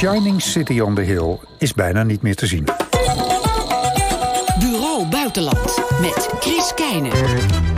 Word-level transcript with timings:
shining 0.00 0.40
city 0.40 0.80
on 0.80 0.94
the 0.94 1.02
hill 1.02 1.38
is 1.58 1.72
bijna 1.72 2.02
niet 2.02 2.22
meer 2.22 2.34
te 2.34 2.46
zien. 2.46 2.64
Bureau 4.58 5.06
Buitenland 5.06 5.80
met 6.00 6.28
Chris 6.40 6.74
Keijnen. 6.74 7.69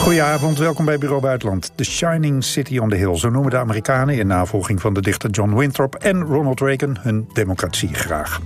Goedenavond, 0.00 0.58
welkom 0.58 0.84
bij 0.84 0.98
Bureau 0.98 1.22
Buitenland. 1.22 1.72
The 1.74 1.84
Shining 1.84 2.44
City 2.44 2.78
on 2.78 2.88
the 2.88 2.96
Hill, 2.96 3.16
zo 3.16 3.30
noemen 3.30 3.50
de 3.50 3.56
Amerikanen... 3.56 4.14
in 4.14 4.26
navolging 4.26 4.80
van 4.80 4.94
de 4.94 5.00
dichter 5.00 5.30
John 5.30 5.54
Winthrop 5.54 5.94
en 5.94 6.22
Ronald 6.22 6.60
Reagan... 6.60 6.96
hun 7.00 7.28
democratie 7.32 7.94
graag. 7.94 8.40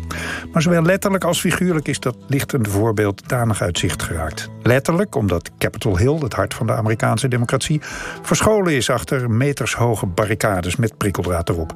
Maar 0.53 0.63
zowel 0.63 0.83
letterlijk 0.83 1.25
als 1.25 1.41
figuurlijk 1.41 1.89
is 1.89 2.01
dat 2.01 2.17
lichtende 2.27 2.71
voorbeeld... 2.71 3.29
danig 3.29 3.63
uit 3.63 3.79
zicht 3.79 4.03
geraakt. 4.03 4.51
Letterlijk 4.63 5.15
omdat 5.15 5.51
Capitol 5.59 5.99
Hill, 5.99 6.19
het 6.19 6.33
hart 6.33 6.55
van 6.55 6.67
de 6.67 6.73
Amerikaanse 6.73 7.29
democratie... 7.29 7.81
verscholen 8.23 8.73
is 8.73 8.91
achter 8.91 9.31
metershoge 9.31 10.07
barricades 10.07 10.77
met 10.77 10.97
prikkeldraad 10.97 11.49
erop. 11.49 11.73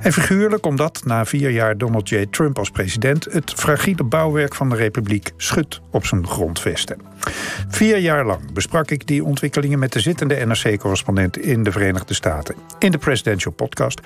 En 0.00 0.12
figuurlijk 0.12 0.66
omdat 0.66 1.00
na 1.04 1.24
vier 1.24 1.50
jaar 1.50 1.78
Donald 1.78 2.08
J. 2.08 2.26
Trump 2.30 2.58
als 2.58 2.70
president... 2.70 3.24
het 3.24 3.52
fragiele 3.52 4.04
bouwwerk 4.04 4.54
van 4.54 4.68
de 4.68 4.76
republiek 4.76 5.32
schudt 5.36 5.80
op 5.90 6.06
zijn 6.06 6.26
grondvesten. 6.26 6.98
Vier 7.68 7.98
jaar 7.98 8.26
lang 8.26 8.52
besprak 8.52 8.90
ik 8.90 9.06
die 9.06 9.19
ontwikkelingen 9.24 9.78
met 9.78 9.92
de 9.92 10.00
zittende 10.00 10.34
NRC-correspondent 10.46 11.38
in 11.38 11.62
de 11.62 11.72
Verenigde 11.72 12.14
Staten. 12.14 12.54
In 12.78 12.90
de 12.90 12.98
Presidential 12.98 13.52
Podcast. 13.52 14.00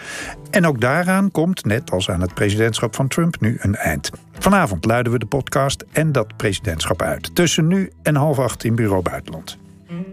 En 0.50 0.66
ook 0.66 0.80
daaraan 0.80 1.30
komt, 1.30 1.64
net 1.64 1.90
als 1.90 2.10
aan 2.10 2.20
het 2.20 2.34
presidentschap 2.34 2.94
van 2.94 3.08
Trump, 3.08 3.40
nu 3.40 3.56
een 3.60 3.76
eind. 3.76 4.10
Vanavond 4.38 4.84
luiden 4.84 5.12
we 5.12 5.18
de 5.18 5.26
podcast 5.26 5.84
en 5.92 6.12
dat 6.12 6.36
presidentschap 6.36 7.02
uit. 7.02 7.34
Tussen 7.34 7.66
nu 7.66 7.90
en 8.02 8.14
half 8.14 8.38
acht 8.38 8.64
in 8.64 8.74
Bureau 8.74 9.02
Buitenland. 9.02 9.58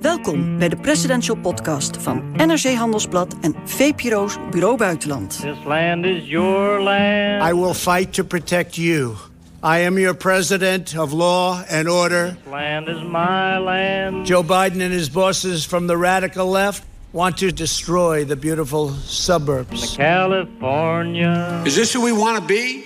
Welkom 0.01 0.57
bij 0.57 0.69
de 0.69 0.77
Presidential 0.77 1.37
Podcast 1.37 1.97
van 1.97 2.23
NRC 2.35 2.73
Handelsblad 2.75 3.35
en 3.41 3.55
VPRO's 3.65 4.37
Bureau 4.51 4.77
Buitenland. 4.77 5.39
This 5.41 5.63
land 5.65 6.05
is 6.05 6.27
your 6.27 6.81
land. 6.81 7.51
I 7.51 7.59
will 7.61 7.73
fight 7.73 8.13
to 8.13 8.23
protect 8.23 8.75
you. 8.75 9.30
I 9.63 9.79
am 9.79 9.99
your 9.99 10.15
president 10.15 10.97
of 10.97 11.13
law 11.13 11.63
and 11.69 11.87
order. 11.87 12.31
This 12.31 12.47
land 12.51 12.89
is 12.89 13.03
my 13.03 13.59
land. 13.59 14.25
Joe 14.25 14.41
Biden 14.41 14.81
and 14.81 14.91
his 14.91 15.07
bosses 15.07 15.63
from 15.63 15.85
the 15.85 15.95
radical 15.95 16.47
left 16.47 16.83
want 17.13 17.37
to 17.37 17.51
destroy 17.51 18.25
the 18.25 18.35
beautiful 18.35 18.89
suburbs. 19.05 19.95
California. 19.95 21.61
Is 21.63 21.75
this 21.75 21.93
who 21.93 22.01
we 22.01 22.11
want 22.11 22.41
to 22.41 22.47
be? 22.47 22.83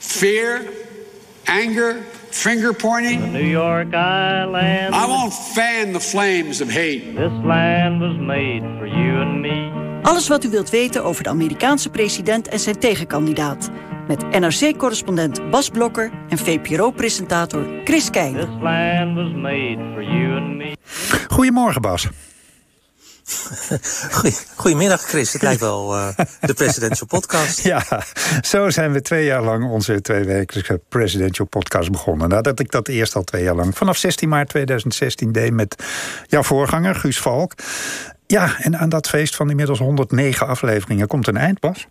Fear? 0.00 0.68
Anger? 1.46 2.02
Finger 2.32 2.72
pointing? 2.72 3.32
New 3.32 3.38
York 3.38 3.94
Island. 3.94 4.92
I 4.92 5.06
won't 5.06 5.32
fan 5.32 5.92
the 5.92 6.00
flames 6.00 6.60
of 6.60 6.68
hate. 6.68 7.14
This 7.14 7.32
land 7.44 8.00
was 8.00 8.16
made 8.18 8.62
for 8.78 8.86
you 8.86 9.20
and 9.20 9.40
me. 9.40 9.70
Alles 10.02 10.28
wat 10.28 10.44
u 10.44 10.50
wilt 10.50 10.70
weten 10.70 11.04
over 11.04 11.22
de 11.22 11.28
Amerikaanse 11.28 11.90
president 11.90 12.48
en 12.48 12.58
zijn 12.60 12.78
tegenkandidaat. 12.78 13.70
Met 14.06 14.40
NRC-correspondent 14.40 15.50
Bas 15.50 15.68
Blokker 15.68 16.10
en 16.28 16.38
VPRO-presentator 16.38 17.66
Chris 17.84 18.10
Keijnen. 18.10 18.46
This 18.46 18.62
land 18.62 19.14
was 19.14 19.32
made 19.32 19.92
for 19.92 20.02
you 20.02 20.36
and 20.36 20.56
me. 20.56 20.76
Goedemorgen, 21.28 21.80
Bas. 21.82 22.08
Goedemiddag, 24.56 25.00
Chris. 25.02 25.32
Het 25.32 25.42
lijkt 25.42 25.60
wel 25.60 25.94
eh, 25.94 26.08
de 26.40 26.54
Presidential 26.54 27.06
Podcast. 27.06 27.60
Ja, 27.72 27.84
zo 28.40 28.70
zijn 28.70 28.92
we 28.92 29.02
twee 29.02 29.24
jaar 29.24 29.42
lang 29.42 29.70
onze 29.70 30.00
tweewekelijkse 30.00 30.80
Presidential 30.88 31.46
Podcast 31.46 31.90
begonnen. 31.90 32.28
Nadat 32.28 32.60
ik 32.60 32.70
dat 32.70 32.88
eerst 32.88 33.16
al 33.16 33.22
twee 33.22 33.42
jaar 33.42 33.54
lang, 33.54 33.76
vanaf 33.76 33.96
16 33.96 34.28
maart 34.28 34.48
2016, 34.48 35.32
deed 35.32 35.52
met 35.52 35.84
jouw 36.26 36.42
voorganger, 36.42 36.94
Guus 36.94 37.18
Valk. 37.18 37.52
Ja, 38.26 38.58
en 38.58 38.78
aan 38.78 38.88
dat 38.88 39.08
feest 39.08 39.36
van 39.36 39.50
inmiddels 39.50 39.78
109 39.78 40.46
afleveringen 40.46 41.06
komt 41.06 41.26
een 41.26 41.36
eind, 41.36 41.60
Bas. 41.60 41.86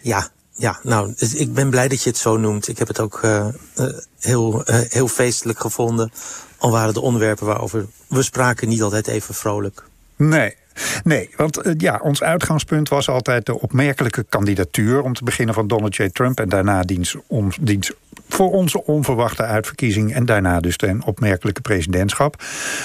Ja, 0.00 0.28
ja, 0.56 0.78
nou, 0.82 1.12
dus 1.16 1.34
ik 1.34 1.54
ben 1.54 1.70
blij 1.70 1.88
dat 1.88 2.02
je 2.02 2.08
het 2.08 2.18
zo 2.18 2.36
noemt. 2.36 2.68
Ik 2.68 2.78
heb 2.78 2.88
het 2.88 3.00
ook 3.00 3.20
eh, 3.22 3.48
eh, 3.74 3.86
heel, 4.20 4.64
eh, 4.64 4.80
heel 4.88 5.08
feestelijk 5.08 5.60
gevonden. 5.60 6.12
Al 6.58 6.70
waren 6.70 6.94
de 6.94 7.00
onderwerpen 7.00 7.46
waarover 7.46 7.86
we 8.08 8.22
spraken 8.22 8.68
niet 8.68 8.82
altijd 8.82 9.06
even 9.06 9.34
vrolijk. 9.34 9.82
Nee. 10.16 10.56
Nee, 11.04 11.30
want 11.36 11.60
ja, 11.78 12.00
ons 12.02 12.22
uitgangspunt 12.22 12.88
was 12.88 13.08
altijd 13.08 13.46
de 13.46 13.60
opmerkelijke 13.60 14.24
kandidatuur... 14.28 15.02
om 15.02 15.14
te 15.14 15.24
beginnen 15.24 15.54
van 15.54 15.66
Donald 15.66 15.96
J. 15.96 16.08
Trump 16.08 16.40
en 16.40 16.48
daarna 16.48 16.82
diens, 16.82 17.16
om, 17.26 17.50
diens 17.60 17.92
voor 18.28 18.50
onze 18.50 18.84
onverwachte 18.84 19.42
uitverkiezing... 19.42 20.14
en 20.14 20.26
daarna 20.26 20.60
dus 20.60 20.74
een 20.76 21.04
opmerkelijke 21.04 21.60
presidentschap. 21.60 22.42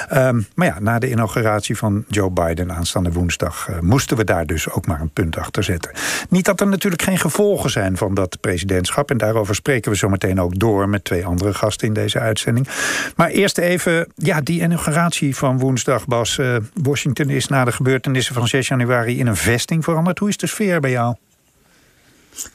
Ehm, 0.10 0.42
maar 0.56 0.68
ja, 0.68 0.80
na 0.80 1.00
de 1.00 1.10
inauguratie 1.10 1.78
van 1.78 2.04
Joe 2.08 2.30
Biden 2.32 2.72
aanstaande 2.72 3.12
woensdag... 3.12 3.68
eh, 3.70 3.80
moesten 3.80 4.18
we 4.18 4.24
daar 4.24 4.46
dus 4.46 4.70
ook 4.70 4.88
maar 4.88 5.02
een 5.02 5.10
punt 5.10 5.38
achter 5.38 5.64
zetten. 5.64 5.92
Niet 6.30 6.46
dat 6.46 6.60
er 6.62 6.68
natuurlijk 6.68 7.02
geen 7.02 7.18
gevolgen 7.18 7.70
zijn 7.70 7.98
van 7.98 8.14
dat 8.14 8.38
presidentschap... 8.40 9.12
en 9.12 9.18
daarover 9.18 9.56
spreken 9.56 9.92
we 9.92 9.98
zo 9.98 10.10
meteen 10.10 10.42
ook 10.42 10.60
door 10.60 10.90
met 10.90 11.04
twee 11.04 11.26
andere 11.26 11.54
gasten 11.54 11.88
in 11.88 11.94
deze 11.94 12.20
uitzending. 12.20 12.68
Maar 13.16 13.30
eerst 13.30 13.58
even, 13.58 14.08
ja, 14.16 14.42
die 14.42 14.62
inauguratie 14.62 15.36
van 15.36 15.60
woensdag, 15.60 16.08
Bas. 16.08 16.38
eh, 16.38 16.56
Washington 16.74 17.30
is 17.30 17.48
na 17.48 17.66
de 17.66 17.72
gebeurtenissen 17.72 18.36
van 18.36 18.48
6 18.48 18.68
januari 18.68 19.20
in 19.20 19.28
een 19.28 19.36
vesting 19.36 19.84
veranderd. 19.84 20.20
Hoe 20.20 20.30
is 20.30 20.38
de 20.38 20.48
sfeer 20.48 20.80
bij 20.80 20.92
jou? 20.92 21.16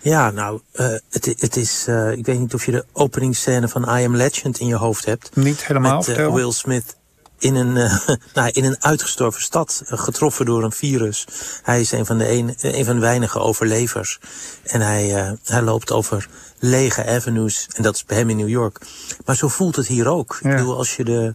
Ja, 0.01 0.31
nou, 0.31 0.61
eh, 0.73 0.87
het, 1.11 1.35
het 1.39 1.57
is. 1.57 1.85
eh, 1.87 2.11
ik 2.13 2.27
weet 2.27 2.39
niet 2.39 2.55
of 2.55 2.65
je 2.67 2.73
de 2.73 2.85
openingsscène 2.93 3.69
van 3.69 3.83
I 3.83 4.05
Am 4.05 4.17
Legend 4.17 4.59
in 4.59 4.67
je 4.67 4.77
hoofd 4.77 5.05
hebt. 5.05 5.37
Niet 5.37 5.67
helemaal, 5.67 5.97
Met 5.97 6.09
eh. 6.09 6.35
Will 6.35 6.53
Smith 6.53 6.97
in 7.39 7.55
een, 7.55 7.73
nou, 8.35 8.51
in 8.53 8.65
een 8.65 8.77
uitgestorven 8.81 9.43
stad, 9.43 9.83
getroffen 9.85 10.47
door 10.47 10.65
een 10.65 10.73
virus. 10.73 11.27
Hij 11.63 11.81
is 11.81 11.93
een 11.93 12.07
van 12.07 12.19
de, 12.19 12.31
een, 12.31 12.55
een 12.61 12.85
van 12.85 12.95
de 12.95 13.01
weinige 13.01 13.39
overlevers. 13.39 14.19
En 14.63 14.81
hij, 14.81 15.37
hij 15.45 15.63
loopt 15.63 15.93
over 15.93 16.29
lege 16.59 17.07
avenues. 17.07 17.69
En 17.75 17.83
dat 17.83 17.95
is 17.95 18.05
bij 18.05 18.17
hem 18.17 18.31
in 18.31 18.37
New 18.37 18.49
York. 18.49 18.79
Maar 19.25 19.37
zo 19.37 19.49
voelt 19.49 19.77
het 19.77 19.87
hier 19.87 20.09
ook. 20.09 20.39
Ja. 20.43 20.51
Ik 20.51 20.57
bedoel, 20.57 20.77
als 20.77 20.97
je 20.97 21.05
de, 21.05 21.35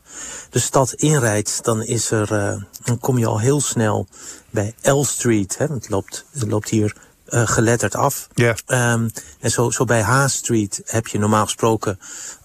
de 0.50 0.60
stad 0.60 0.94
inrijdt, 0.94 1.64
dan, 1.64 1.84
is 1.84 2.12
er, 2.12 2.28
dan 2.84 3.00
kom 3.00 3.18
je 3.18 3.26
al 3.26 3.40
heel 3.40 3.62
snel 3.62 4.08
bij 4.50 4.74
L 4.81 5.04
Street. 5.04 5.58
Hè, 5.58 5.68
want 5.68 5.81
het 5.81 5.92
loopt, 5.92 6.26
het 6.31 6.50
loopt 6.50 6.70
hier 6.70 6.96
eh, 7.29 7.47
geletterd 7.47 7.95
af. 7.95 8.28
Ja. 8.34 8.56
Ehm, 8.66 9.09
en 9.40 9.51
zo, 9.51 9.69
zo 9.69 9.85
bij 9.85 10.01
H 10.01 10.28
Street 10.28 10.81
heb 10.85 11.07
je 11.07 11.19
normaal 11.19 11.44
gesproken 11.44 12.00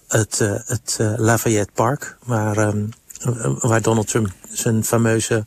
het, 0.07 0.41
eh, 0.41 0.53
het 0.65 0.97
eh, 0.99 1.13
Lafayette 1.15 1.71
Park, 1.73 2.17
waar, 2.23 2.57
ehm, 2.57 2.83
eh, 3.19 3.55
waar 3.59 3.81
Donald 3.81 4.07
Trump 4.07 4.31
zijn 4.51 4.85
fameuze 4.85 5.45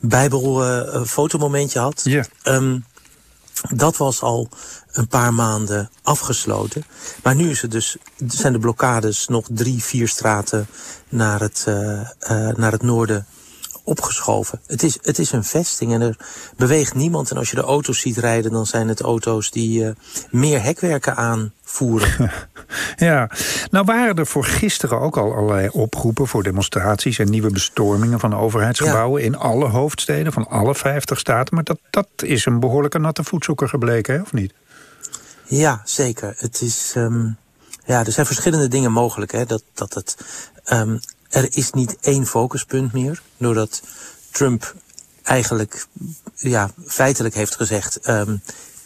Bijbel-fotomomentje 0.00 1.78
had. 1.78 2.00
Ja. 2.04 2.24
Ehm, 2.42 2.78
dat 3.74 3.96
was 3.96 4.22
al 4.22 4.48
een 4.92 5.08
paar 5.08 5.34
maanden 5.34 5.90
afgesloten. 6.02 6.84
Maar 7.22 7.34
nu 7.34 7.50
is 7.50 7.62
het 7.62 7.70
dus, 7.70 7.96
zijn 8.26 8.52
de 8.52 8.58
blokkades 8.58 9.28
nog 9.28 9.46
drie, 9.50 9.82
vier 9.82 10.08
straten 10.08 10.66
naar 11.08 11.40
het, 11.40 11.64
eh, 11.66 12.00
eh, 12.00 12.56
naar 12.56 12.72
het 12.72 12.82
noorden 12.82 13.26
opgeschoven. 13.88 14.60
Het 14.66 14.82
is, 14.82 14.98
het 15.02 15.18
is 15.18 15.32
een 15.32 15.44
vesting 15.44 15.92
en 15.92 16.00
er 16.00 16.16
beweegt 16.56 16.94
niemand. 16.94 17.30
En 17.30 17.36
als 17.36 17.50
je 17.50 17.56
de 17.56 17.62
auto's 17.62 18.00
ziet 18.00 18.16
rijden, 18.16 18.52
dan 18.52 18.66
zijn 18.66 18.88
het 18.88 19.00
auto's 19.00 19.50
die 19.50 19.84
eh, 19.84 19.90
meer 20.30 20.62
hekwerken 20.62 21.16
aanvoeren. 21.16 22.30
Ja, 22.96 23.30
nou 23.70 23.84
waren 23.84 24.16
er 24.16 24.26
voor 24.26 24.44
gisteren 24.44 25.00
ook 25.00 25.16
al 25.16 25.34
allerlei 25.34 25.68
oproepen 25.68 26.26
voor 26.26 26.42
demonstraties 26.42 27.18
en 27.18 27.30
nieuwe 27.30 27.50
bestormingen 27.50 28.20
van 28.20 28.36
overheidsgebouwen 28.36 29.22
in 29.22 29.36
alle 29.36 29.68
hoofdsteden 29.68 30.32
van 30.32 30.48
alle 30.48 30.74
50 30.74 31.18
staten. 31.18 31.54
Maar 31.54 31.64
dat, 31.64 31.78
dat 31.90 32.08
is 32.16 32.46
een 32.46 32.60
behoorlijke 32.60 32.98
natte 32.98 33.24
voetzoeker 33.24 33.68
gebleken, 33.68 34.14
hè, 34.14 34.20
of 34.20 34.32
niet? 34.32 34.52
Ja, 35.44 35.80
zeker. 35.84 36.34
Het 36.36 36.60
is, 36.60 36.92
ehm, 36.94 37.26
ja, 37.84 38.04
er 38.04 38.12
zijn 38.12 38.26
verschillende 38.26 38.68
dingen 38.68 38.92
mogelijk. 38.92 39.32
Hè? 39.32 39.44
Dat, 39.44 39.62
dat 39.74 39.94
het, 39.94 40.16
ehm, 40.64 40.96
er 41.28 41.48
is 41.50 41.70
niet 41.70 41.96
één 42.00 42.26
focuspunt 42.26 42.92
meer. 42.92 43.22
Doordat 43.36 43.82
Trump 44.30 44.74
eigenlijk 45.22 45.86
ja, 46.34 46.70
feitelijk 46.86 47.34
heeft 47.34 47.56
gezegd... 47.56 48.00
ehm, 48.00 48.36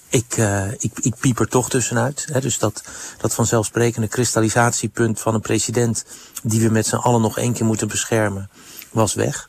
ik, 0.08 0.36
eh, 0.36 0.72
ik, 0.72 0.98
ik 1.00 1.14
piep 1.20 1.38
er 1.38 1.48
toch 1.48 1.70
tussenuit. 1.70 2.26
Hè? 2.32 2.40
Dus 2.40 2.58
dat, 2.58 2.82
dat 3.18 3.34
vanzelfsprekende 3.34 4.08
kristallisatiepunt 4.08 5.20
van 5.20 5.34
een 5.34 5.40
president... 5.40 6.04
die 6.42 6.60
we 6.60 6.68
met 6.68 6.86
z'n 6.86 6.96
allen 6.96 7.20
nog 7.20 7.38
één 7.38 7.52
keer 7.52 7.66
moeten 7.66 7.88
beschermen, 7.88 8.50
was 8.90 9.14
weg. 9.14 9.48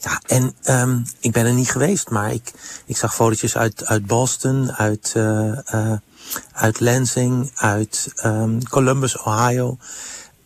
Ja, 0.00 0.20
en 0.26 0.54
um, 0.68 1.04
ik 1.20 1.32
ben 1.32 1.46
er 1.46 1.52
niet 1.52 1.70
geweest, 1.70 2.10
maar 2.10 2.32
ik, 2.32 2.52
ik 2.86 2.96
zag 2.96 3.14
fotootjes 3.14 3.56
uit, 3.56 3.86
uit 3.86 4.06
Boston, 4.06 4.72
uit, 4.72 5.12
uh, 5.16 5.58
uh, 5.74 5.92
uit 6.52 6.80
Lansing, 6.80 7.50
uit 7.54 8.12
um, 8.24 8.68
Columbus, 8.68 9.18
Ohio. 9.18 9.78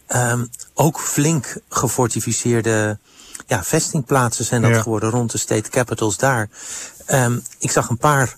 Um, 0.08 0.50
ook 0.74 1.00
flink 1.00 1.56
gefortificeerde 1.68 2.98
ja, 3.46 3.64
vestingplaatsen 3.64 4.44
zijn 4.44 4.62
dat 4.62 4.70
Ja. 4.70 4.82
geworden 4.82 5.10
rond 5.10 5.30
de 5.32 5.38
state 5.38 5.70
capitals 5.70 6.16
daar. 6.16 6.48
Um, 7.10 7.42
ik 7.58 7.70
zag 7.70 7.88
een 7.88 7.98
paar 7.98 8.36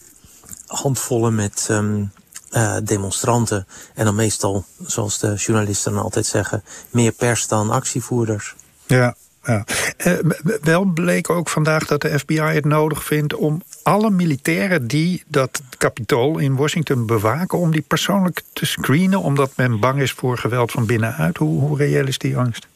handvollen 0.66 1.34
met 1.34 1.66
um, 1.70 2.12
uh, 2.52 2.76
demonstranten. 2.84 3.66
En 3.94 4.04
dan 4.04 4.14
meestal, 4.14 4.64
zoals 4.86 5.18
de 5.18 5.34
journalisten 5.34 5.92
dan 5.92 6.02
altijd 6.02 6.26
zeggen, 6.26 6.64
meer 6.90 7.12
pers 7.12 7.46
dan 7.46 7.70
actievoerders. 7.70 8.54
Ja. 8.86 9.14
Ja. 9.46 9.64
Eh, 9.96 10.12
wel 10.60 10.84
bleek 10.84 11.30
ook 11.30 11.48
vandaag 11.48 11.86
dat 11.86 12.00
de 12.00 12.18
FBI 12.18 12.40
het 12.40 12.64
nodig 12.64 13.04
vindt 13.04 13.34
om 13.34 13.62
alle 13.82 14.10
militairen 14.10 14.86
die 14.86 15.24
dat 15.26 15.62
kapitool 15.78 16.38
in 16.38 16.56
Washington 16.56 17.06
bewaken, 17.06 17.58
om 17.58 17.70
die 17.70 17.82
persoonlijk 17.82 18.42
te 18.52 18.66
screenen, 18.66 19.20
omdat 19.20 19.56
men 19.56 19.80
bang 19.80 20.00
is 20.00 20.12
voor 20.12 20.38
geweld 20.38 20.70
van 20.72 20.86
binnenuit. 20.86 21.36
Hoe, 21.36 21.60
hoe 21.60 21.76
reëel 21.76 22.06
is 22.06 22.18
die 22.18 22.36
angst? 22.36 22.66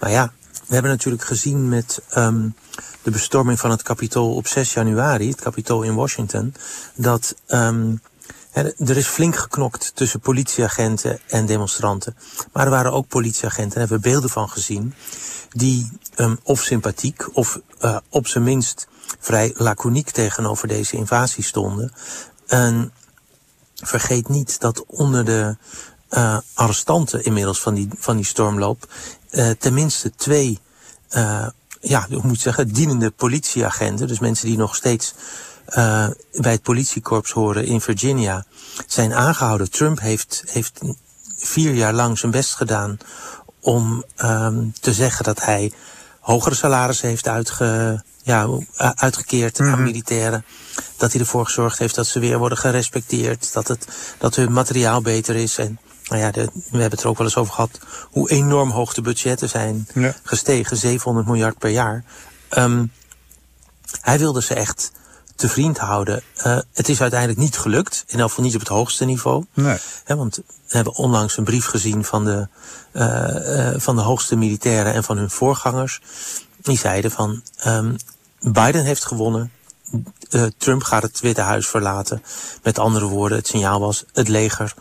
Nou 0.00 0.12
ja, 0.12 0.32
we 0.66 0.74
hebben 0.74 0.90
natuurlijk 0.90 1.24
gezien 1.24 1.68
met 1.68 2.02
ehm, 2.10 2.48
de 3.02 3.10
bestorming 3.10 3.60
van 3.60 3.70
het 3.70 3.82
kapitool 3.82 4.34
op 4.34 4.46
6 4.46 4.72
januari, 4.72 5.28
het 5.28 5.40
kapitool 5.40 5.82
in 5.82 5.94
Washington, 5.94 6.54
dat 6.94 7.36
ehm, 7.46 7.94
er 8.54 8.96
is 8.96 9.06
flink 9.06 9.36
geknokt 9.36 9.92
tussen 9.94 10.20
politieagenten 10.20 11.20
en 11.26 11.46
demonstranten. 11.46 12.16
Maar 12.52 12.64
er 12.64 12.70
waren 12.70 12.92
ook 12.92 13.08
politieagenten, 13.08 13.70
daar 13.70 13.88
hebben 13.88 13.96
we 13.96 14.10
beelden 14.10 14.30
van 14.30 14.48
gezien, 14.48 14.94
die 15.50 15.90
um, 16.16 16.38
of 16.42 16.62
sympathiek 16.62 17.36
of 17.36 17.60
uh, 17.80 17.96
op 18.08 18.26
zijn 18.26 18.44
minst 18.44 18.86
vrij 19.18 19.54
laconiek 19.56 20.10
tegenover 20.10 20.68
deze 20.68 20.96
invasie 20.96 21.44
stonden. 21.44 21.92
En 22.46 22.92
vergeet 23.74 24.28
niet 24.28 24.60
dat 24.60 24.84
onder 24.86 25.24
de 25.24 25.56
uh, 26.10 26.38
arrestanten 26.54 27.24
inmiddels 27.24 27.60
van 27.60 27.74
die, 27.74 27.88
van 27.98 28.16
die 28.16 28.24
stormloop 28.24 28.92
uh, 29.30 29.50
tenminste 29.50 30.14
twee, 30.14 30.58
ja, 31.80 32.06
hoe 32.08 32.20
moet 32.22 32.34
ik 32.34 32.40
zeggen, 32.40 32.68
dienende 32.68 33.10
politieagenten, 33.10 34.06
dus 34.06 34.18
mensen 34.18 34.46
die 34.46 34.56
nog 34.56 34.76
steeds 34.76 35.14
uh, 35.68 36.08
bij 36.32 36.52
het 36.52 36.62
politiekorps 36.62 37.30
horen 37.30 37.64
in 37.64 37.80
Virginia, 37.80 38.44
zijn 38.86 39.14
aangehouden. 39.14 39.70
Trump 39.70 40.00
heeft, 40.00 40.42
heeft 40.46 40.80
vier 41.36 41.74
jaar 41.74 41.92
lang 41.92 42.18
zijn 42.18 42.32
best 42.32 42.54
gedaan 42.54 42.98
om 43.60 44.04
um, 44.24 44.72
te 44.80 44.92
zeggen 44.92 45.24
dat 45.24 45.44
hij 45.44 45.72
hogere 46.20 46.54
salarissen 46.54 47.08
heeft 47.08 47.28
uitge, 47.28 48.02
ja, 48.22 48.48
uitgekeerd 48.76 49.58
mm 49.58 49.66
-hmm. 49.66 49.74
aan 49.74 49.82
militairen. 49.82 50.44
Dat 50.96 51.12
hij 51.12 51.20
ervoor 51.20 51.44
gezorgd 51.44 51.78
heeft 51.78 51.94
dat 51.94 52.06
ze 52.06 52.18
weer 52.18 52.38
worden 52.38 52.58
gerespecteerd. 52.58 53.52
Dat, 53.52 53.68
het, 53.68 53.88
dat 54.18 54.34
hun 54.34 54.52
materiaal 54.52 55.00
beter 55.00 55.36
is. 55.36 55.58
En 55.58 55.78
nou 56.04 56.20
ja, 56.20 56.30
de, 56.30 56.44
we 56.54 56.60
hebben 56.70 56.90
het 56.90 57.02
er 57.02 57.08
ook 57.08 57.18
wel 57.18 57.26
eens 57.26 57.36
over 57.36 57.54
gehad. 57.54 57.78
Hoe 58.10 58.30
enorm 58.30 58.70
hoog 58.70 58.94
de 58.94 59.02
budgetten 59.02 59.48
zijn 59.48 59.88
ja. 59.94 60.14
gestegen. 60.22 60.76
700 60.76 61.26
miljard 61.26 61.58
per 61.58 61.70
jaar. 61.70 62.04
Um, 62.58 62.92
hij 64.00 64.18
wilde 64.18 64.42
ze 64.42 64.54
echt 64.54 64.92
te 65.34 65.48
vriend 65.48 65.78
houden. 65.78 66.22
Uh, 66.46 66.58
het 66.72 66.88
is 66.88 67.00
uiteindelijk 67.00 67.40
niet 67.40 67.58
gelukt. 67.58 68.04
In 68.06 68.18
elk 68.18 68.28
geval 68.28 68.44
niet 68.44 68.54
op 68.54 68.60
het 68.60 68.68
hoogste 68.68 69.04
niveau. 69.04 69.44
Nee. 69.54 69.78
He, 70.04 70.16
want 70.16 70.36
we 70.36 70.76
hebben 70.76 70.94
onlangs 70.94 71.36
een 71.36 71.44
brief 71.44 71.66
gezien 71.66 72.04
van 72.04 72.24
de, 72.24 72.48
uh, 72.92 73.72
uh, 73.72 73.74
van 73.76 73.96
de 73.96 74.02
hoogste 74.02 74.36
militairen 74.36 74.92
en 74.92 75.04
van 75.04 75.16
hun 75.16 75.30
voorgangers. 75.30 76.00
Die 76.62 76.78
zeiden 76.78 77.10
van 77.10 77.42
um, 77.66 77.96
Biden 78.40 78.84
heeft 78.84 79.04
gewonnen. 79.04 79.52
Trump 80.58 80.82
gaat 80.82 81.02
het 81.02 81.20
Witte 81.20 81.40
Huis 81.40 81.66
verlaten. 81.66 82.22
Met 82.62 82.78
andere 82.78 83.06
woorden, 83.06 83.38
het 83.38 83.46
signaal 83.46 83.80
was 83.80 84.04
het 84.12 84.28
leger 84.28 84.74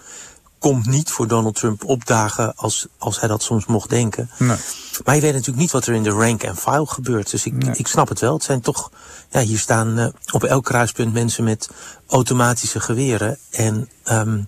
komt 0.63 0.85
niet 0.85 1.09
voor 1.09 1.27
Donald 1.27 1.55
Trump 1.55 1.83
opdagen 1.85 2.55
als, 2.55 2.87
als 2.97 3.19
hij 3.19 3.29
dat 3.29 3.43
soms 3.43 3.65
mocht 3.65 3.89
denken. 3.89 4.29
Nee. 4.37 4.57
Maar 5.03 5.15
je 5.15 5.21
weet 5.21 5.31
natuurlijk 5.31 5.59
niet 5.59 5.71
wat 5.71 5.85
er 5.85 5.93
in 5.93 6.03
de 6.03 6.09
rank 6.09 6.47
and 6.47 6.59
file 6.59 6.85
gebeurt. 6.85 7.31
Dus 7.31 7.45
ik, 7.45 7.53
nee. 7.53 7.75
ik 7.75 7.87
snap 7.87 8.09
het 8.09 8.19
wel. 8.19 8.33
Het 8.33 8.43
zijn 8.43 8.61
toch, 8.61 8.91
ja, 9.29 9.39
hier 9.39 9.59
staan 9.59 9.99
uh, 9.99 10.07
op 10.31 10.43
elk 10.43 10.63
kruispunt 10.63 11.13
mensen 11.13 11.43
met 11.43 11.69
automatische 12.07 12.79
geweren. 12.79 13.37
En 13.51 13.89
um, 14.11 14.47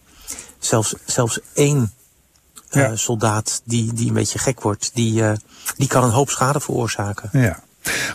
zelfs, 0.59 0.93
zelfs 1.05 1.39
één 1.53 1.93
uh, 2.71 2.83
ja. 2.83 2.95
soldaat 2.95 3.61
die, 3.63 3.93
die 3.93 4.07
een 4.07 4.13
beetje 4.13 4.39
gek 4.39 4.61
wordt, 4.61 4.91
die, 4.93 5.21
uh, 5.21 5.31
die 5.77 5.87
kan 5.87 6.03
een 6.03 6.09
hoop 6.09 6.29
schade 6.29 6.59
veroorzaken. 6.59 7.29
Ja. 7.31 7.63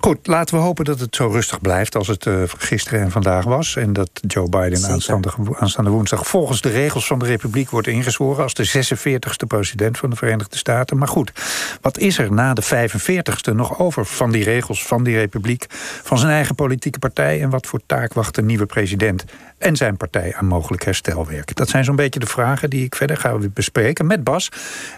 Goed, 0.01 0.27
laten 0.27 0.55
we 0.57 0.63
hopen 0.63 0.85
dat 0.85 1.01
het 1.01 1.17
zo 1.17 1.29
rustig 1.29 1.61
blijft 1.61 1.97
als 1.97 2.07
het 2.07 2.27
uh, 2.27 2.43
gisteren 2.59 3.01
en 3.01 3.11
vandaag 3.11 3.45
was. 3.45 3.77
En 3.77 3.93
dat 3.93 4.11
Joe 4.27 4.49
Biden 4.49 4.85
aanstaande, 4.91 5.31
aanstaande 5.59 5.91
woensdag 5.91 6.27
volgens 6.27 6.61
de 6.61 6.69
regels 6.69 7.07
van 7.07 7.19
de 7.19 7.25
Republiek 7.25 7.71
wordt 7.71 7.87
ingezworen 7.87 8.43
als 8.43 8.55
de 8.55 8.69
46ste 8.69 9.47
president 9.47 9.99
van 9.99 10.11
de 10.11 10.17
Verenigde 10.17 10.57
Staten. 10.57 10.99
Maar 10.99 11.09
goed, 11.09 11.33
wat 11.81 11.99
is 11.99 12.19
er 12.19 12.33
na 12.33 12.55
de 12.55 12.63
45ste 12.65 13.55
nog 13.55 13.79
over 13.79 14.07
van 14.07 14.31
die 14.31 14.45
regels 14.45 14.87
van 14.87 15.03
die 15.03 15.17
Republiek, 15.17 15.67
van 16.03 16.19
zijn 16.19 16.33
eigen 16.33 16.55
politieke 16.55 16.99
partij 16.99 17.43
en 17.43 17.51
wat 17.51 17.67
voor 17.67 17.81
taak 17.87 18.13
wacht 18.13 18.35
de 18.35 18.43
nieuwe 18.43 18.67
president 18.67 19.25
en 19.59 19.77
zijn 19.77 19.97
partij 19.97 20.35
aan 20.35 20.47
mogelijk 20.47 20.85
herstelwerk? 20.85 21.55
Dat 21.55 21.69
zijn 21.69 21.85
zo'n 21.85 21.97
beetje 21.97 22.21
de 22.21 22.27
vragen 22.27 22.71
die 22.71 22.85
ik 22.85 22.95
verder 22.95 23.17
ga 23.17 23.37
bespreken 23.55 24.07
met 24.07 24.25
Bas 24.25 24.49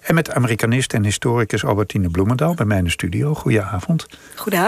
en 0.03 0.15
met 0.15 0.31
Amerikanist 0.31 0.93
en 0.93 1.05
historicus 1.05 1.65
Albertine 1.65 2.11
Bloemendaal 2.11 2.55
bij 2.55 2.67
mij 2.67 2.79
in 2.79 2.85
de 2.85 2.91
studio. 2.91 3.35
Goedenavond. 3.35 4.07
Goedenavond. 4.35 4.62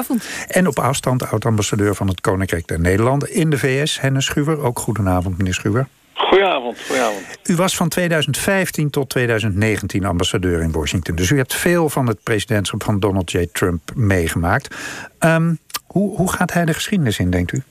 En 0.49 0.67
op 0.67 0.79
afstand 0.79 1.31
oud-ambassadeur 1.31 1.95
van 1.95 2.09
het 2.09 2.21
Koninkrijk 2.21 2.67
der 2.67 2.81
Nederlanden 2.81 3.35
in 3.35 3.51
de 3.51 3.59
VS, 3.59 4.01
Hennis 4.01 4.25
Schuwer. 4.25 4.61
Ook 4.61 4.79
goedenavond, 4.79 5.39
meneer 5.39 5.55
Schuwer. 5.55 5.87
Goedenavond, 6.15 6.79
goedenavond. 6.87 7.39
U 7.45 7.57
was 7.57 7.77
van 7.77 7.89
2015 7.89 8.91
tot 8.91 9.09
2019 9.09 10.05
ambassadeur 10.05 10.63
in 10.63 10.73
Washington. 10.73 11.17
Dus 11.17 11.31
u 11.31 11.37
hebt 11.37 11.55
veel 11.55 11.89
van 11.89 12.07
het 12.07 12.23
presidentschap 12.23 12.83
van 12.83 13.01
Donald 13.01 13.31
J. 13.31 13.47
Trump 13.53 13.81
meegemaakt. 13.95 14.77
Um, 15.21 15.59
hoe, 15.87 16.17
hoe 16.17 16.33
gaat 16.33 16.53
hij 16.53 16.65
de 16.65 16.75
geschiedenis 16.75 17.19
in, 17.19 17.31
denkt 17.31 17.53
u? 17.53 17.63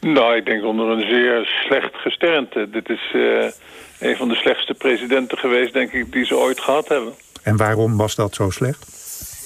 Nou, 0.00 0.36
ik 0.36 0.44
denk 0.44 0.64
onder 0.64 0.88
een 0.88 1.08
zeer 1.08 1.46
slecht 1.66 1.94
gesternte. 1.94 2.68
Dit 2.70 2.88
is 2.88 3.12
uh, 3.14 3.44
een 3.98 4.16
van 4.16 4.28
de 4.28 4.34
slechtste 4.34 4.74
presidenten 4.74 5.38
geweest, 5.38 5.72
denk 5.72 5.92
ik, 5.92 6.12
die 6.12 6.24
ze 6.24 6.36
ooit 6.36 6.60
gehad 6.60 6.88
hebben. 6.88 7.12
En 7.42 7.56
waarom 7.56 7.96
was 7.96 8.14
dat 8.14 8.34
zo 8.34 8.50
slecht? 8.50 8.99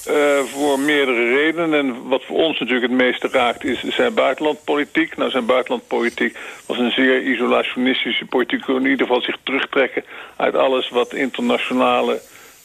Uh, 0.09 0.39
voor 0.39 0.79
meerdere 0.79 1.29
redenen. 1.29 1.73
En 1.73 2.07
wat 2.07 2.23
voor 2.23 2.37
ons 2.37 2.59
natuurlijk 2.59 2.91
het 2.91 3.01
meeste 3.01 3.27
raakt 3.31 3.63
is 3.63 3.83
zijn 3.83 4.13
buitenlandpolitiek. 4.13 5.17
Nou, 5.17 5.29
zijn 5.29 5.45
buitenlandpolitiek 5.45 6.37
was 6.65 6.77
een 6.77 6.91
zeer 6.91 7.21
isolationistische 7.21 8.25
politiek. 8.25 8.67
In 8.67 8.85
ieder 8.85 9.07
geval 9.07 9.21
zich 9.21 9.37
terugtrekken 9.43 10.03
uit 10.35 10.55
alles 10.55 10.89
wat 10.89 11.13
internationale 11.13 12.21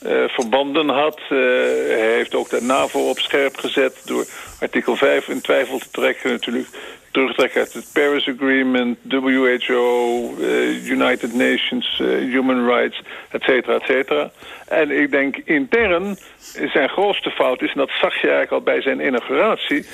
uh, 0.06 0.24
verbanden 0.28 0.88
had. 0.88 1.20
Uh, 1.20 1.28
hij 1.28 2.12
heeft 2.14 2.34
ook 2.34 2.50
de 2.50 2.62
NAVO 2.62 3.08
op 3.08 3.18
scherp 3.18 3.56
gezet 3.56 4.02
door 4.04 4.26
artikel 4.60 4.96
5 4.96 5.28
in 5.28 5.40
twijfel 5.40 5.78
te 5.78 5.90
trekken 5.90 6.30
natuurlijk. 6.30 6.68
Terugtrekken 7.10 7.60
uit 7.60 7.72
het 7.72 7.90
Paris 7.92 8.28
Agreement, 8.28 8.98
WHO, 9.08 10.34
uh, 10.38 10.88
United 10.90 11.34
Nations, 11.34 11.98
Human 12.32 12.66
Rights, 12.66 13.02
et 13.30 13.42
cetera, 13.42 13.74
et 13.74 13.82
cetera. 13.82 14.30
En 14.68 14.90
ik 14.90 15.10
denk 15.10 15.36
intern 15.36 16.16
zijn 16.72 16.88
grootste 16.88 17.30
fout 17.30 17.62
is, 17.62 17.72
en 17.72 17.78
dat 17.78 17.90
zag 18.00 18.14
je 18.20 18.28
eigenlijk 18.28 18.52
al 18.52 18.60
bij 18.60 18.82
zijn 18.82 19.06
inauguratie... 19.06 19.86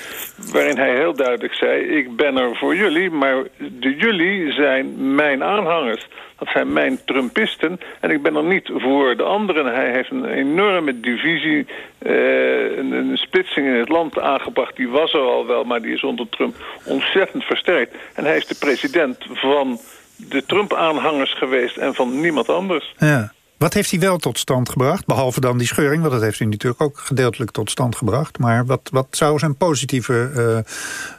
waarin 0.51 0.77
hij 0.77 0.95
heel 0.95 1.13
duidelijk 1.13 1.53
zei, 1.53 1.81
ik 1.81 2.15
ben 2.15 2.37
er 2.37 2.55
voor 2.55 2.75
jullie, 2.75 3.09
maar 3.09 3.43
de 3.57 3.95
jullie 3.95 4.51
zijn 4.51 5.15
mijn 5.15 5.43
aanhangers. 5.43 6.07
Dat 6.39 6.47
zijn 6.47 6.73
mijn 6.73 6.99
Trumpisten 7.05 7.79
en 7.99 8.11
ik 8.11 8.21
ben 8.21 8.35
er 8.35 8.43
niet 8.43 8.69
voor 8.75 9.17
de 9.17 9.23
anderen. 9.23 9.65
Hij 9.73 9.91
heeft 9.91 10.11
een 10.11 10.25
enorme 10.25 10.99
divisie, 10.99 11.67
uh, 11.99 12.77
een, 12.77 12.91
een 12.91 13.17
splitsing 13.17 13.67
in 13.67 13.73
het 13.73 13.89
land 13.89 14.19
aangebracht. 14.19 14.75
Die 14.75 14.87
was 14.87 15.13
er 15.13 15.19
al 15.19 15.45
wel, 15.45 15.63
maar 15.63 15.81
die 15.81 15.93
is 15.93 16.03
onder 16.03 16.29
Trump 16.29 16.55
ontzettend 16.83 17.43
versterkt. 17.43 17.95
En 18.13 18.25
hij 18.25 18.37
is 18.37 18.47
de 18.47 18.55
president 18.59 19.17
van 19.33 19.79
de 20.15 20.45
Trump-aanhangers 20.45 21.33
geweest 21.37 21.77
en 21.77 21.93
van 21.93 22.21
niemand 22.21 22.49
anders. 22.49 22.95
Ja. 22.97 23.35
Wat 23.57 23.73
heeft 23.73 23.91
hij 23.91 23.99
wel 23.99 24.17
tot 24.17 24.39
stand 24.39 24.69
gebracht? 24.69 25.05
Behalve 25.05 25.39
dan 25.39 25.57
die 25.57 25.67
scheuring, 25.67 26.01
want 26.01 26.13
dat 26.13 26.21
heeft 26.21 26.39
hij 26.39 26.47
natuurlijk 26.47 26.81
ook 26.81 26.97
gedeeltelijk 26.97 27.51
tot 27.51 27.69
stand 27.69 27.95
gebracht. 27.95 28.39
Maar 28.39 28.65
wat, 28.65 28.89
wat 28.91 29.07
zou 29.09 29.39
zijn 29.39 29.55
positieve, 29.55 30.31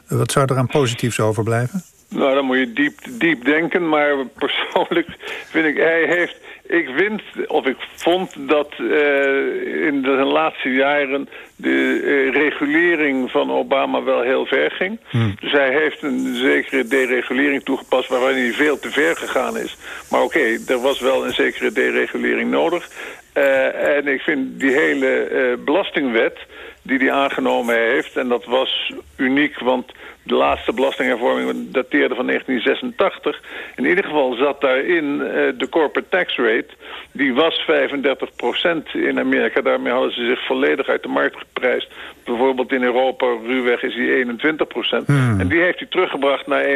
uh, 0.09 0.17
wat 0.17 0.31
zou 0.31 0.45
er 0.45 0.57
aan 0.57 0.67
positiefs 0.67 1.19
overblijven? 1.19 1.83
Nou, 2.09 2.33
dan 2.35 2.45
moet 2.45 2.57
je 2.57 2.73
diep, 2.73 2.99
diep 3.09 3.43
denken, 3.43 3.89
maar 3.89 4.25
persoonlijk 4.25 5.07
vind 5.51 5.65
ik, 5.65 5.77
hij 5.77 6.05
heeft... 6.05 6.47
Ik 6.63 6.89
vind, 6.95 7.21
of 7.47 7.65
ik 7.65 7.77
vond 7.95 8.47
dat 8.47 8.73
uh, 8.79 9.85
in 9.85 10.01
de 10.01 10.09
laatste 10.09 10.69
jaren 10.69 11.29
de 11.61 12.01
uh, 12.03 12.33
regulering 12.33 13.31
van 13.31 13.51
Obama 13.51 14.03
wel 14.03 14.21
heel 14.21 14.45
ver 14.45 14.71
ging. 14.71 14.99
Hmm. 15.09 15.35
Dus 15.39 15.51
hij 15.51 15.71
heeft 15.71 16.03
een 16.03 16.35
zekere 16.35 16.83
deregulering 16.87 17.63
toegepast 17.63 18.09
waarin 18.09 18.43
hij 18.43 18.51
veel 18.51 18.79
te 18.79 18.91
ver 18.91 19.15
gegaan 19.15 19.57
is. 19.57 19.77
Maar 20.09 20.21
oké, 20.21 20.37
okay, 20.37 20.59
er 20.67 20.81
was 20.81 20.99
wel 20.99 21.25
een 21.25 21.33
zekere 21.33 21.71
deregulering 21.71 22.51
nodig. 22.51 22.89
Uh, 23.33 23.97
en 23.97 24.07
ik 24.07 24.21
vind 24.21 24.59
die 24.59 24.71
hele 24.71 25.57
belastingwet 25.65 26.37
die 26.81 26.97
hij 26.97 27.11
aangenomen 27.11 27.75
heeft, 27.75 28.17
en 28.17 28.27
dat 28.27 28.45
was 28.45 28.91
uniek, 29.17 29.59
want 29.59 29.91
de 30.29 30.35
laatste 30.35 30.73
belastinghervorming 30.73 31.71
dateerde 31.71 32.15
van 32.15 32.25
1986. 32.25 33.41
In 33.75 33.85
ieder 33.85 34.03
geval 34.03 34.33
zat 34.33 34.61
daarin 34.61 35.05
uh, 35.05 35.31
de 35.57 35.67
corporate 35.69 36.09
tax 36.09 36.37
rate. 36.37 36.69
Die 37.11 37.33
was 37.33 37.61
35% 37.61 38.91
in 38.93 39.19
Amerika. 39.19 39.61
Daarmee 39.61 39.93
hadden 39.93 40.13
ze 40.13 40.25
zich 40.25 40.45
volledig 40.45 40.87
uit 40.87 41.03
de 41.03 41.09
markt 41.09 41.37
geprijsd. 41.53 41.87
Bijvoorbeeld 42.23 42.71
in 42.71 42.83
Europa, 42.83 43.25
ruwweg, 43.45 43.81
is 43.83 43.95
die 43.95 44.25
21%. 44.25 45.05
Hmm. 45.05 45.39
En 45.39 45.47
die 45.47 45.61
heeft 45.61 45.79
hij 45.79 45.87
teruggebracht 45.87 46.47
naar 46.47 46.63
21%. 46.63 46.67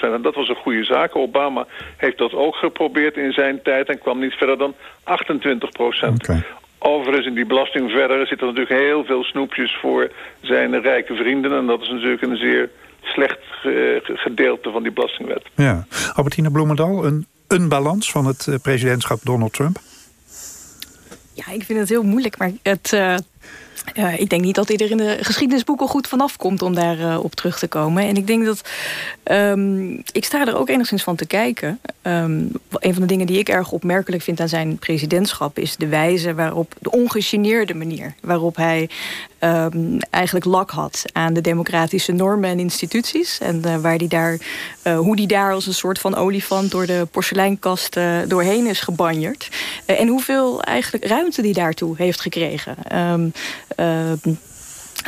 En 0.00 0.22
dat 0.22 0.34
was 0.34 0.48
een 0.48 0.62
goede 0.64 0.84
zaak. 0.84 1.16
Obama 1.16 1.66
heeft 1.96 2.18
dat 2.18 2.32
ook 2.32 2.54
geprobeerd 2.54 3.16
in 3.16 3.32
zijn 3.32 3.62
tijd... 3.62 3.88
en 3.88 3.98
kwam 3.98 4.18
niet 4.18 4.32
verder 4.32 4.58
dan 4.58 4.74
28%. 4.74 4.78
Okay. 6.14 6.42
Overigens 6.78 7.26
in 7.26 7.34
die 7.34 7.46
belasting 7.46 7.90
verder 7.90 8.26
zitten 8.26 8.46
natuurlijk 8.46 8.80
heel 8.80 9.04
veel 9.04 9.24
snoepjes 9.24 9.76
voor 9.80 10.10
zijn 10.40 10.80
rijke 10.80 11.14
vrienden. 11.14 11.52
En 11.52 11.66
dat 11.66 11.82
is 11.82 11.88
natuurlijk 11.88 12.22
een 12.22 12.36
zeer 12.36 12.70
slecht 13.02 13.38
ge- 13.42 14.00
gedeelte 14.04 14.70
van 14.70 14.82
die 14.82 14.92
belastingwet. 14.92 15.42
Ja. 15.54 15.86
Albertine 16.14 16.50
Bloemendal, 16.50 17.04
een, 17.04 17.26
een 17.48 17.68
balans 17.68 18.10
van 18.10 18.26
het 18.26 18.46
eh, 18.46 18.54
presidentschap 18.62 19.18
Donald 19.22 19.52
Trump? 19.52 19.78
Ja, 21.32 21.52
ik 21.52 21.62
vind 21.64 21.78
het 21.78 21.88
heel 21.88 22.02
moeilijk, 22.02 22.38
maar 22.38 22.50
het, 22.62 22.92
eh, 22.92 23.14
eh, 23.94 24.20
ik 24.20 24.30
denk 24.30 24.42
niet 24.42 24.54
dat 24.54 24.68
hij 24.68 24.76
er 24.76 24.90
in 24.90 24.96
de 24.96 25.18
geschiedenisboeken 25.20 25.88
goed 25.88 26.08
vanaf 26.08 26.36
komt 26.36 26.62
om 26.62 26.74
daar 26.74 26.98
eh, 26.98 27.24
op 27.24 27.34
terug 27.34 27.58
te 27.58 27.68
komen. 27.68 28.02
En 28.02 28.16
ik 28.16 28.26
denk 28.26 28.44
dat. 28.44 28.68
ehm, 29.22 29.92
ik 30.12 30.24
sta 30.24 30.46
er 30.46 30.56
ook 30.56 30.68
enigszins 30.68 31.02
van 31.02 31.16
te 31.16 31.26
kijken. 31.26 31.80
Ehm, 32.02 32.44
een 32.70 32.92
van 32.92 33.02
de 33.02 33.06
dingen 33.06 33.26
die 33.26 33.38
ik 33.38 33.48
erg 33.48 33.72
opmerkelijk 33.72 34.22
vind 34.22 34.40
aan 34.40 34.48
zijn 34.48 34.78
presidentschap 34.78 35.58
is 35.58 35.76
de 35.76 35.86
wijze 35.86 36.34
waarop, 36.34 36.74
de 36.78 36.90
ongegeneerde 36.90 37.74
manier 37.74 38.14
waarop 38.20 38.56
hij 38.56 38.88
ehm, 39.46 39.98
eigenlijk 40.10 40.44
lak 40.44 40.70
had 40.70 41.04
aan 41.12 41.34
de 41.34 41.40
democratische 41.40 42.12
normen 42.12 42.50
en 42.50 42.58
instituties. 42.58 43.38
En 43.38 43.64
eh, 43.64 43.76
waar 43.76 43.98
die 43.98 44.08
daar, 44.08 44.38
eh, 44.82 44.98
hoe 44.98 45.16
die 45.16 45.26
daar 45.26 45.52
als 45.52 45.66
een 45.66 45.74
soort 45.74 45.98
van 45.98 46.16
olifant 46.16 46.70
door 46.70 46.86
de 46.86 47.06
porseleinkast 47.10 47.96
eh, 47.96 48.18
doorheen 48.26 48.66
is 48.66 48.80
gebanjerd. 48.80 49.48
En 49.86 50.08
hoeveel 50.08 50.62
eigenlijk 50.62 51.04
ruimte 51.04 51.42
die 51.42 51.52
daartoe 51.52 51.94
heeft 51.96 52.20
gekregen. 52.20 52.76
Ehm, 52.82 53.28
ehm, 53.76 54.34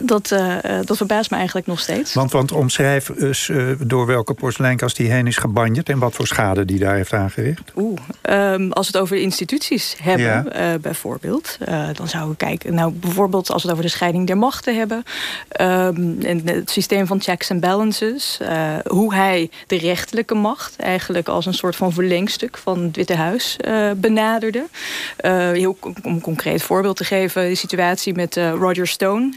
dat, 0.03 0.31
eh, 0.31 0.79
eh, 0.79 0.87
dat 0.87 0.97
verbaast 0.97 1.31
me 1.31 1.37
eigenlijk 1.37 1.67
nog 1.67 1.81
steeds. 1.81 2.15
Want, 2.15 2.33
want 2.33 2.53
omschrijf 2.53 3.09
eens 3.09 3.49
eh, 3.49 3.67
door 3.79 4.07
welke 4.07 4.35
porseleinkast 4.35 4.97
die 4.97 5.11
heen 5.11 5.27
is 5.27 5.37
gebanjerd... 5.37 5.89
en 5.89 5.99
wat 5.99 6.15
voor 6.15 6.27
schade 6.27 6.65
die 6.65 6.79
daar 6.79 6.95
heeft 6.95 7.13
aangericht. 7.13 7.73
Oeh, 7.77 7.99
ehm, 8.21 8.71
als 8.71 8.87
we 8.87 8.93
het 8.93 9.03
over 9.03 9.17
instituties 9.17 9.97
hebben, 10.03 10.27
Ja. 10.27 10.79
bijvoorbeeld, 10.79 11.59
dan 11.93 12.09
zouden 12.09 12.31
we 12.31 12.37
kijken. 12.37 12.75
Nou, 12.75 12.93
bijvoorbeeld 12.93 13.51
als 13.51 13.63
we 13.63 13.69
het 13.69 13.79
over 13.79 13.91
de 13.91 13.97
scheiding 13.97 14.27
der 14.27 14.39
machten 14.39 14.77
hebben, 14.77 15.03
ehm, 15.49 16.21
en 16.21 16.43
het 16.45 16.71
systeem 16.71 17.07
van 17.07 17.21
checks 17.21 17.51
en 17.51 17.61
balances, 17.61 18.39
hoe 18.87 19.15
hij 19.15 19.51
de 19.67 19.79
rechterlijke 19.79 20.35
macht 20.35 20.77
eigenlijk 20.77 21.29
als 21.29 21.47
een 21.47 21.55
soort 21.55 21.77
van 21.77 21.93
verlengstuk 21.93 22.59
van 22.59 22.83
het 22.83 22.97
Witte 22.97 23.15
Huis 23.15 23.57
benaderde. 23.97 24.65
Heel 25.53 25.77
om 25.81 25.95
een 26.03 26.21
concreet 26.21 26.63
voorbeeld 26.63 26.97
te 26.97 27.05
geven, 27.05 27.49
de 27.49 27.55
situatie 27.55 28.15
met 28.15 28.37
Roger 28.37 28.87
Stone, 28.87 29.31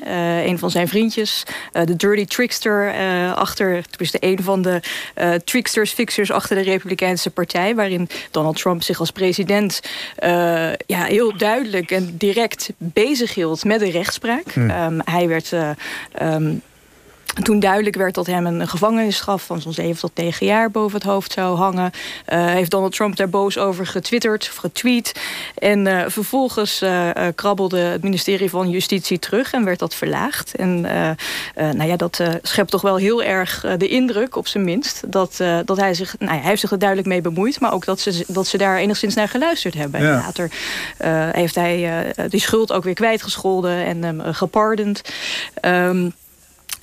een 0.51 0.59
van 0.59 0.69
zijn 0.69 0.87
vriendjes, 0.87 1.43
eh, 1.71 1.85
de 1.85 1.95
dirty 1.95 2.25
trickster 2.25 2.93
eh, 2.93 3.33
achter, 3.33 3.83
tenminste 3.89 4.17
een 4.19 4.43
van 4.43 4.61
de 4.61 4.79
eh, 5.13 5.33
tricksters, 5.33 5.91
fixers 5.91 6.31
achter 6.31 6.55
de 6.55 6.61
Republikeinse 6.61 7.29
Partij, 7.29 7.75
waarin 7.75 8.09
Donald 8.31 8.57
Trump 8.57 8.83
zich 8.83 8.99
als 8.99 9.11
president 9.11 9.79
ja, 10.85 11.03
heel 11.03 11.37
duidelijk 11.37 11.91
en 11.91 12.15
direct 12.17 12.69
bezig 12.77 13.33
hield 13.33 13.63
met 13.63 13.79
de 13.79 13.91
rechtspraak. 13.91 14.45
Ehm, 14.55 14.99
hij 15.03 15.27
werd. 15.27 15.51
eh, 15.51 15.69
ehm, 16.11 16.55
toen 17.33 17.59
duidelijk 17.59 17.95
werd 17.95 18.15
dat 18.15 18.25
hem 18.25 18.45
een 18.45 18.67
gevangenisstraf 18.67 19.45
van 19.45 19.61
zo'n 19.61 19.73
7 19.73 19.99
tot 19.99 20.11
9 20.15 20.45
jaar 20.45 20.71
boven 20.71 20.97
het 20.97 21.07
hoofd 21.07 21.31
zou 21.31 21.57
hangen, 21.57 21.91
eh, 22.25 22.45
heeft 22.45 22.71
Donald 22.71 22.95
Trump 22.95 23.15
daar 23.15 23.29
boos 23.29 23.57
over 23.57 23.85
getwitterd 23.85 24.47
of 24.49 24.55
getweet. 24.55 25.19
En 25.57 25.87
eh, 25.87 26.03
vervolgens 26.07 26.81
eh, 26.81 27.09
krabbelde 27.35 27.79
het 27.79 28.03
ministerie 28.03 28.49
van 28.49 28.69
Justitie 28.69 29.19
terug 29.19 29.53
en 29.53 29.65
werd 29.65 29.79
dat 29.79 29.95
verlaagd. 29.95 30.55
En 30.55 30.81
nou 31.55 31.83
ja, 31.83 31.95
dat 31.95 32.23
schept 32.41 32.71
toch 32.71 32.81
wel 32.81 32.95
heel 32.95 33.23
erg 33.23 33.65
de 33.77 33.87
indruk, 33.87 34.35
op 34.35 34.47
zijn 34.47 34.63
minst, 34.63 35.03
dat, 35.07 35.37
dat 35.65 35.77
hij 35.77 35.93
zich, 35.93 36.15
nou 36.19 36.31
ja, 36.31 36.39
hij 36.39 36.49
heeft 36.49 36.61
zich 36.61 36.71
er 36.71 36.79
duidelijk 36.79 37.09
mee 37.09 37.21
bemoeid, 37.21 37.59
maar 37.59 37.73
ook 37.73 37.85
dat 37.85 37.99
ze, 37.99 38.25
dat 38.27 38.47
ze 38.47 38.57
daar 38.57 38.77
enigszins 38.77 39.15
naar 39.15 39.27
geluisterd 39.27 39.73
hebben. 39.73 40.01
Ja. 40.01 40.07
En 40.07 40.15
later 40.15 40.51
heeft 41.31 41.55
hij 41.55 42.05
die 42.29 42.39
schuld 42.39 42.71
ook 42.71 42.83
weer 42.83 42.93
kwijtgescholden 42.93 43.85
en 43.85 44.03
hem 44.03 44.21
gepardend. 44.33 45.01
Ehm, 45.53 46.09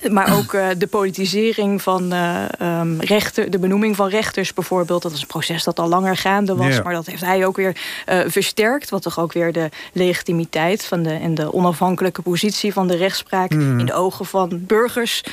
maar 0.07 0.33
ook 0.37 0.53
eh, 0.53 0.67
de 0.77 0.87
politisering 0.87 1.81
van 1.81 2.13
ehm, 2.13 2.99
rechter, 2.99 3.51
de 3.51 3.59
benoeming 3.59 3.95
van 3.95 4.09
rechters 4.09 4.53
bijvoorbeeld. 4.53 5.01
Dat 5.01 5.11
is 5.11 5.21
een 5.21 5.27
proces 5.27 5.63
dat 5.63 5.79
al 5.79 5.87
langer 5.87 6.17
gaande 6.17 6.55
was. 6.55 6.81
Maar 6.81 6.93
dat 6.93 7.05
heeft 7.05 7.21
hij 7.21 7.45
ook 7.45 7.55
weer 7.55 7.77
eh, 8.05 8.19
versterkt. 8.27 8.89
Wat 8.89 9.01
toch 9.01 9.19
ook 9.19 9.33
weer 9.33 9.53
de 9.53 9.69
legitimiteit 9.93 10.85
van 10.85 11.03
de, 11.03 11.13
en 11.13 11.35
de 11.35 11.53
onafhankelijke 11.53 12.21
positie 12.21 12.73
van 12.73 12.87
de 12.87 12.95
rechtspraak 12.95 13.51
in 13.51 13.85
de 13.85 13.93
ogen 13.93 14.25
van 14.25 14.65
burgers 14.65 15.23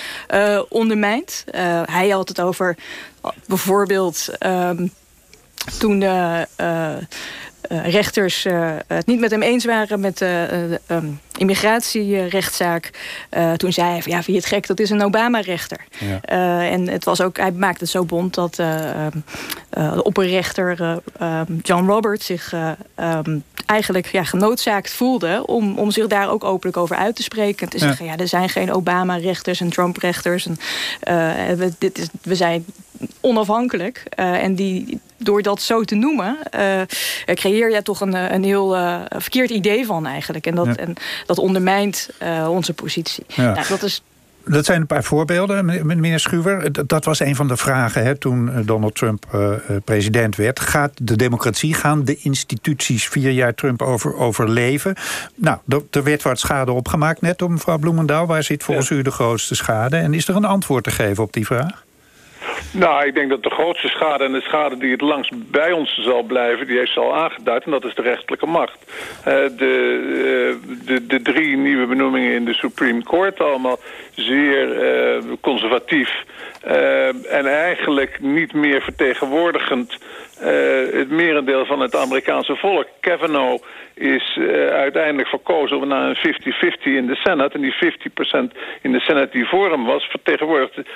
ondermijnt. 0.68 1.44
Hij 1.84 2.08
had 2.08 2.28
het 2.28 2.40
over 2.40 2.76
bijvoorbeeld. 3.46 4.28
ehm, 4.38 4.86
toen 5.78 5.98
de 5.98 6.46
rechters 7.68 8.44
eh, 8.44 8.70
het 8.86 9.06
niet 9.06 9.20
met 9.20 9.30
hem 9.30 9.42
eens 9.42 9.64
waren 9.64 10.00
met 10.00 10.18
de 10.18 10.46
eh, 10.86 10.96
ehm, 10.96 11.06
immigratierechtszaak. 11.36 12.90
eh, 13.30 13.52
toen 13.52 13.72
zei 13.72 13.90
hij 13.90 14.02
van 14.02 14.12
ja, 14.12 14.22
vind 14.22 14.36
je 14.36 14.42
het 14.42 14.52
gek, 14.52 14.66
dat 14.66 14.80
is 14.80 14.90
een 14.90 15.02
Obama-rechter. 15.02 15.80
Ja. 15.98 16.18
Eh, 16.22 16.72
en 16.72 16.88
het 16.88 17.04
was 17.04 17.20
ook, 17.20 17.36
hij 17.36 17.52
maakte 17.52 17.82
het 17.84 17.92
zo 17.92 18.04
bond 18.04 18.34
dat 18.34 18.58
eh, 18.58 18.90
ehm, 18.90 19.18
eh, 19.70 19.92
de 19.92 20.02
opperrechter 20.02 20.80
eh, 20.80 20.96
ehm, 21.18 21.52
John 21.62 21.86
Roberts 21.86 22.26
zich 22.26 22.52
eh, 22.52 23.18
eigenlijk 23.66 24.06
ja, 24.06 24.24
genoodzaakt 24.24 24.90
voelde 24.90 25.42
om, 25.46 25.78
om 25.78 25.90
zich 25.90 26.06
daar 26.06 26.30
ook 26.30 26.44
openlijk 26.44 26.76
over 26.76 26.96
uit 26.96 27.16
te 27.16 27.22
spreken. 27.22 27.66
En 27.66 27.68
te 27.72 27.78
zeggen, 27.78 28.06
ja, 28.06 28.16
er 28.16 28.28
zijn 28.28 28.48
geen 28.48 28.72
Obama-rechters 28.72 29.60
en 29.60 29.70
Trump-rechters. 29.70 30.46
En, 30.46 30.56
eh, 31.00 31.56
we, 31.56 31.72
dit 31.78 31.98
is, 31.98 32.06
we 32.22 32.34
zijn 32.34 32.64
onafhankelijk. 33.20 34.02
Eh, 34.08 34.42
en 34.42 34.54
die, 34.54 35.00
door 35.16 35.42
dat 35.42 35.60
zo 35.62 35.82
te 35.82 35.94
noemen, 35.94 36.36
eh, 36.50 36.80
creëer 37.34 37.70
je 37.70 37.82
toch 37.82 38.00
een, 38.00 38.14
eh, 38.14 38.32
een 38.32 38.44
heel 38.44 38.76
verkeerd 39.18 39.50
idee 39.50 39.86
van 39.86 40.06
eigenlijk. 40.06 40.46
En 40.46 40.54
dat, 40.54 40.66
Ja. 40.66 40.76
en 40.76 40.94
dat 41.26 41.38
ondermijnt 41.38 42.10
onze 42.48 42.72
positie. 42.74 43.24
Ja. 43.28 43.52
Nou, 43.52 43.66
dat 43.68 43.82
is 43.82 44.02
Dat 44.48 44.64
zijn 44.64 44.80
een 44.80 44.86
paar 44.86 45.04
voorbeelden, 45.04 45.86
meneer- 45.86 46.18
Schuwer. 46.20 46.86
Dat- 46.86 47.04
was 47.04 47.20
een 47.20 47.36
van 47.36 47.48
de 47.48 47.56
vragen 47.56 48.04
hè, 48.04 48.16
toen 48.18 48.50
Donald 48.64 48.94
Trump 48.94 49.26
president 49.84 50.36
werd. 50.36 50.60
Gaat 50.60 50.92
de 51.02 51.16
democratie, 51.16 51.74
gaan 51.74 52.04
de 52.04 52.16
instituties 52.16 53.08
vier 53.08 53.30
jaar 53.30 53.54
Trump 53.54 53.82
over, 53.82 54.16
overleven? 54.16 54.94
Nou, 55.34 55.58
er- 55.68 55.82
er 55.90 56.02
werd 56.02 56.22
wat 56.22 56.38
schade 56.38 56.72
opgemaakt 56.72 57.20
net 57.20 57.38
door 57.38 57.50
mevrouw 57.50 57.78
Bloemendaal. 57.78 58.26
Waar 58.26 58.42
zit 58.42 58.62
volgens 58.64 58.90
u 58.90 59.02
de 59.02 59.10
grootste 59.10 59.54
schade? 59.54 59.96
En 59.96 60.14
is 60.14 60.28
er 60.28 60.36
een 60.36 60.44
antwoord 60.44 60.84
te 60.84 60.90
geven 60.90 61.22
op 61.22 61.32
die 61.32 61.46
vraag? 61.46 61.84
Nou, 62.72 63.06
ik 63.06 63.14
denk 63.14 63.30
dat 63.30 63.42
de 63.42 63.50
grootste 63.50 63.88
schade 63.88 64.24
en 64.24 64.32
de 64.32 64.40
schade 64.40 64.76
die 64.76 64.90
het 64.90 65.00
langst 65.00 65.50
bij 65.50 65.72
ons 65.72 65.98
zal 65.98 66.22
blijven, 66.22 66.66
die 66.66 66.78
heeft 66.78 66.92
ze 66.92 67.00
al 67.00 67.16
aangeduid, 67.16 67.64
en 67.64 67.70
dat 67.70 67.84
is 67.84 67.94
de 67.94 68.02
rechterlijke 68.02 68.46
macht. 68.46 68.78
Eh, 69.24 69.34
de, 69.56 69.56
eh, 69.56 70.86
de, 70.86 71.06
de 71.06 71.22
drie 71.22 71.56
nieuwe 71.56 71.86
benoemingen 71.86 72.34
in 72.34 72.44
de 72.44 72.54
Supreme 72.54 73.02
Court, 73.02 73.40
allemaal 73.40 73.78
zeer 74.14 74.82
eh, 74.82 75.22
conservatief 75.40 76.24
en 77.30 77.46
eigenlijk 77.46 78.20
niet 78.20 78.52
meer 78.52 78.82
vertegenwoordigend 78.82 79.98
eh, 80.40 80.98
het 80.98 81.10
merendeel 81.10 81.64
van 81.66 81.80
het 81.80 81.96
Amerikaanse 81.96 82.56
volk. 82.56 82.86
Kavanaugh 83.00 83.62
is 83.94 84.38
eh, 84.40 84.68
uiteindelijk 84.68 85.28
verkozen 85.28 85.88
naar 85.88 86.08
een 86.08 86.16
50-50 86.16 86.82
in 86.82 87.06
de 87.06 87.14
Senate. 87.14 87.54
En 87.54 87.60
die 87.60 87.74
50% 87.74 88.56
in 88.82 88.92
de 88.92 89.00
Senate 89.00 89.28
die 89.32 89.48
voor 89.48 89.70
hem 89.70 89.84
was, 89.84 90.04
vertegenwoordigde 90.04 90.84
28% 90.84 90.86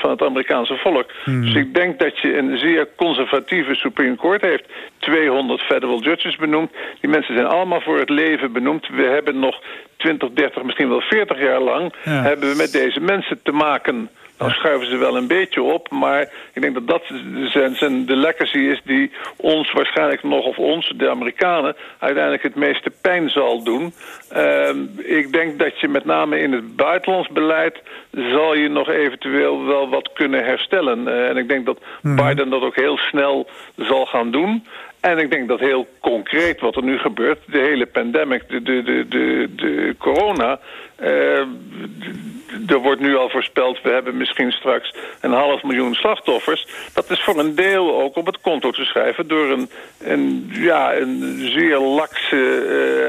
van 0.00 0.10
het 0.10 0.22
Amerikaanse 0.22 0.76
volk. 0.76 1.10
Dus 1.24 1.54
ik 1.54 1.74
denk 1.74 1.98
dat 1.98 2.18
je 2.18 2.36
een 2.36 2.58
zeer 2.58 2.88
conservatieve 2.96 3.74
Supreme 3.74 4.16
Court 4.16 4.40
heeft. 4.40 4.64
200 4.98 5.60
federal 5.60 6.00
judges 6.00 6.36
benoemd. 6.36 6.70
Die 7.00 7.10
mensen 7.10 7.34
zijn 7.34 7.46
allemaal 7.46 7.80
voor 7.80 7.98
het 7.98 8.10
leven 8.10 8.52
benoemd. 8.52 8.88
We 8.88 9.02
hebben 9.02 9.38
nog 9.38 9.60
20, 9.96 10.30
30, 10.30 10.62
misschien 10.62 10.88
wel 10.88 11.00
40 11.00 11.38
jaar 11.38 11.60
lang... 11.60 11.92
Ja. 12.04 12.10
hebben 12.10 12.50
we 12.50 12.56
met 12.56 12.72
deze 12.72 13.00
mensen 13.00 13.40
te 13.42 13.52
maken... 13.52 14.10
Dan 14.36 14.50
schuiven 14.50 14.88
ze 14.88 14.96
wel 14.96 15.16
een 15.16 15.26
beetje 15.26 15.62
op, 15.62 15.90
maar 15.90 16.22
ik 16.52 16.62
denk 16.62 16.74
dat 16.74 16.86
dat 16.86 17.02
zijn, 17.44 17.74
zijn 17.74 18.06
de 18.06 18.16
legacy 18.16 18.58
is 18.58 18.80
die 18.84 19.10
ons 19.36 19.72
waarschijnlijk 19.72 20.22
nog, 20.22 20.44
of 20.44 20.58
ons, 20.58 20.92
de 20.96 21.10
Amerikanen, 21.10 21.76
uiteindelijk 21.98 22.42
het 22.42 22.54
meeste 22.54 22.90
pijn 23.00 23.30
zal 23.30 23.62
doen. 23.62 23.92
Ehm, 24.28 24.78
ik 24.96 25.32
denk 25.32 25.58
dat 25.58 25.80
je 25.80 25.88
met 25.88 26.04
name 26.04 26.38
in 26.38 26.52
het 26.52 26.76
buitenlands 26.76 27.28
beleid 27.28 27.82
zal 28.12 28.54
je 28.54 28.68
nog 28.68 28.88
eventueel 28.88 29.64
wel 29.64 29.88
wat 29.88 30.10
kunnen 30.12 30.44
herstellen. 30.44 31.08
Eh, 31.08 31.28
en 31.28 31.36
ik 31.36 31.48
denk 31.48 31.66
dat 31.66 31.78
Biden 32.02 32.50
dat 32.50 32.62
ook 32.62 32.76
heel 32.76 32.96
snel 32.96 33.46
zal 33.76 34.06
gaan 34.06 34.30
doen. 34.30 34.64
En 35.10 35.18
ik 35.18 35.30
denk 35.30 35.48
dat 35.48 35.60
heel 35.60 35.86
concreet 36.00 36.60
wat 36.60 36.76
er 36.76 36.82
nu 36.82 36.98
gebeurt, 36.98 37.38
de 37.46 37.58
hele 37.58 37.86
pandemic, 37.86 38.48
de, 38.48 38.62
de, 38.62 38.82
de, 38.82 39.06
de, 39.08 39.48
de 39.56 39.94
corona. 39.98 40.58
d- 40.96 42.70
er 42.70 42.78
wordt 42.78 43.00
nu 43.00 43.16
al 43.16 43.28
voorspeld, 43.30 43.82
we 43.82 43.90
hebben 43.90 44.16
misschien 44.16 44.50
straks 44.52 44.94
een 45.20 45.32
half 45.32 45.62
miljoen 45.62 45.94
slachtoffers. 45.94 46.66
Dat 46.94 47.10
is 47.10 47.20
voor 47.22 47.38
een 47.38 47.54
deel 47.54 48.00
ook 48.02 48.16
op 48.16 48.26
het 48.26 48.40
konto 48.40 48.70
te 48.70 48.84
schrijven 48.84 49.28
door 49.28 49.50
een, 49.50 49.70
een, 50.00 50.48
ja, 50.52 50.94
een 50.96 51.38
zeer 51.56 51.78
lakse 51.78 52.44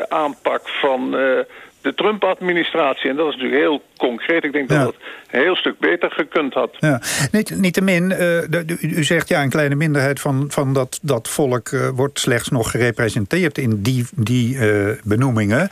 eh, 0.10 0.18
aanpak 0.18 0.70
van. 0.70 1.18
eh, 1.18 1.40
de 1.86 1.94
Trump-administratie. 1.94 3.10
En 3.10 3.16
dat 3.16 3.28
is 3.28 3.36
natuurlijk 3.36 3.62
heel 3.62 3.82
concreet. 3.98 4.44
Ik 4.44 4.52
denk 4.52 4.70
Ja. 4.70 4.76
dat 4.76 4.86
dat 4.86 4.96
een 5.32 5.42
heel 5.42 5.56
stuk 5.56 5.80
beter 5.80 6.12
gekund 6.12 6.54
had. 6.54 6.76
Ja. 6.80 7.02
Niet, 7.32 7.58
niettemin, 7.58 8.04
uh, 8.04 8.18
de, 8.18 8.78
u 8.82 9.04
zegt 9.04 9.28
ja, 9.28 9.44
een 9.44 9.50
kleine 9.50 9.76
minderheid 9.76 10.20
van, 10.20 10.46
van 10.50 10.74
dat, 10.74 11.00
dat 11.02 11.30
volk 11.30 11.70
uh, 11.70 11.88
wordt 11.96 12.20
slechts 12.20 12.50
nog 12.50 12.72
gerepresenteerd 12.72 13.58
in 13.58 13.82
die, 13.82 14.06
die 14.16 14.56
uh, 14.56 14.92
benoemingen. 15.04 15.70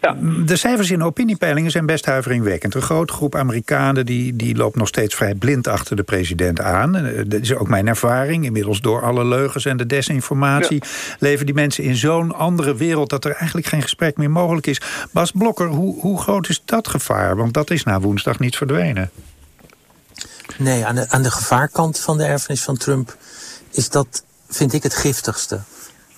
Ja. 0.00 0.16
De 0.44 0.56
cijfers 0.56 0.90
in 0.90 1.02
opiniepeilingen 1.02 1.70
zijn 1.70 1.86
best 1.86 2.06
huiveringwekkend. 2.06 2.74
Een 2.74 2.82
grote 2.82 3.12
groep 3.12 3.34
Amerikanen 3.34 4.06
die, 4.06 4.36
die 4.36 4.56
loopt 4.56 4.76
nog 4.76 4.88
steeds 4.88 5.14
vrij 5.14 5.34
blind 5.34 5.68
achter 5.68 5.96
de 5.96 6.02
president 6.02 6.60
aan. 6.60 6.92
Dat 7.26 7.40
is 7.40 7.54
ook 7.54 7.68
mijn 7.68 7.88
ervaring. 7.88 8.44
Inmiddels 8.44 8.80
door 8.80 9.02
alle 9.02 9.24
leugens 9.24 9.64
en 9.64 9.76
de 9.76 9.86
desinformatie... 9.86 10.82
Ja. 10.82 11.16
leven 11.18 11.46
die 11.46 11.54
mensen 11.54 11.84
in 11.84 11.96
zo'n 11.96 12.34
andere 12.34 12.76
wereld... 12.76 13.10
dat 13.10 13.24
er 13.24 13.32
eigenlijk 13.32 13.66
geen 13.66 13.82
gesprek 13.82 14.16
meer 14.16 14.30
mogelijk 14.30 14.66
is. 14.66 14.80
Bas 15.12 15.32
Hoe, 15.58 16.00
hoe 16.00 16.20
groot 16.20 16.48
is 16.48 16.62
dat 16.64 16.88
gevaar? 16.88 17.36
Want 17.36 17.54
dat 17.54 17.70
is 17.70 17.84
na 17.84 18.00
woensdag 18.00 18.38
niet 18.38 18.56
verdwenen. 18.56 19.10
Nee, 20.58 20.86
aan 20.86 20.94
de, 20.94 21.10
aan 21.10 21.22
de 21.22 21.30
gevaarkant 21.30 21.98
van 21.98 22.18
de 22.18 22.24
erfenis 22.24 22.62
van 22.62 22.76
Trump... 22.76 23.16
is 23.70 23.88
dat, 23.88 24.24
vind 24.48 24.72
ik, 24.72 24.82
het 24.82 24.94
giftigste. 24.94 25.60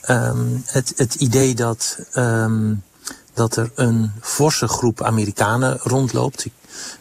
Um, 0.09 0.63
het, 0.67 0.93
het 0.97 1.15
idee 1.15 1.55
dat... 1.55 1.99
Um, 2.15 2.83
dat 3.37 3.57
er 3.57 3.71
een 3.75 4.13
forse 4.21 4.69
groep 4.69 5.03
Amerikanen 5.03 5.79
rondloopt. 5.83 6.47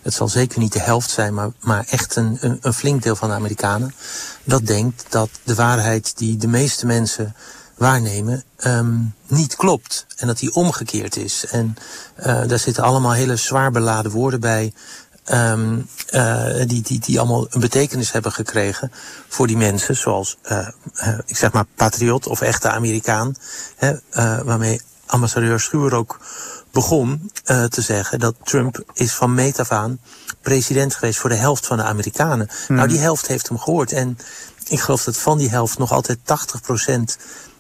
Het 0.01 0.13
zal 0.13 0.27
zeker 0.27 0.59
niet 0.59 0.73
de 0.73 0.79
helft 0.79 1.09
zijn, 1.09 1.33
maar, 1.33 1.49
maar 1.59 1.85
echt 1.89 2.15
een, 2.15 2.37
een 2.61 2.73
flink 2.73 3.03
deel 3.03 3.15
van 3.15 3.29
de 3.29 3.35
Amerikanen. 3.35 3.95
Dat 4.43 4.65
denkt 4.65 5.05
dat 5.09 5.29
de 5.43 5.55
waarheid 5.55 6.17
die 6.17 6.37
de 6.37 6.47
meeste 6.47 6.85
mensen 6.85 7.35
waarnemen 7.75 8.43
um, 8.65 9.13
niet 9.27 9.55
klopt. 9.55 10.05
En 10.15 10.27
dat 10.27 10.39
die 10.39 10.53
omgekeerd 10.53 11.15
is. 11.15 11.45
En 11.45 11.75
uh, 12.19 12.25
daar 12.25 12.59
zitten 12.59 12.83
allemaal 12.83 13.11
hele 13.11 13.35
zwaar 13.35 13.71
beladen 13.71 14.11
woorden 14.11 14.39
bij. 14.39 14.73
Um, 15.31 15.89
uh, 16.11 16.45
die, 16.65 16.81
die, 16.81 16.99
die 16.99 17.19
allemaal 17.19 17.47
een 17.49 17.59
betekenis 17.59 18.11
hebben 18.11 18.31
gekregen 18.31 18.91
voor 19.27 19.47
die 19.47 19.57
mensen. 19.57 19.95
Zoals, 19.95 20.37
uh, 20.51 20.67
ik 21.25 21.37
zeg 21.37 21.51
maar, 21.51 21.65
patriot 21.75 22.27
of 22.27 22.41
echte 22.41 22.69
Amerikaan. 22.69 23.35
Hè, 23.75 23.93
waarmee 24.43 24.81
ambassadeur 25.05 25.59
Schuur 25.59 25.93
ook 25.93 26.19
begon 26.71 27.31
uh, 27.45 27.63
te 27.63 27.81
zeggen 27.81 28.19
dat 28.19 28.35
Trump 28.43 28.83
is 28.93 29.13
van 29.13 29.33
meet 29.33 29.59
af 29.59 29.71
aan 29.71 29.99
president 30.41 30.95
geweest 30.95 31.19
voor 31.19 31.29
de 31.29 31.35
helft 31.35 31.65
van 31.65 31.77
de 31.77 31.83
Amerikanen. 31.83 32.49
Mm. 32.67 32.75
Nou, 32.75 32.87
die 32.87 32.99
helft 32.99 33.27
heeft 33.27 33.47
hem 33.47 33.59
gehoord. 33.59 33.91
En 33.91 34.17
ik 34.67 34.79
geloof 34.79 35.03
dat 35.03 35.17
van 35.17 35.37
die 35.37 35.49
helft 35.49 35.77
nog 35.77 35.91
altijd 35.91 36.19
80 36.23 36.61
procent 36.61 37.17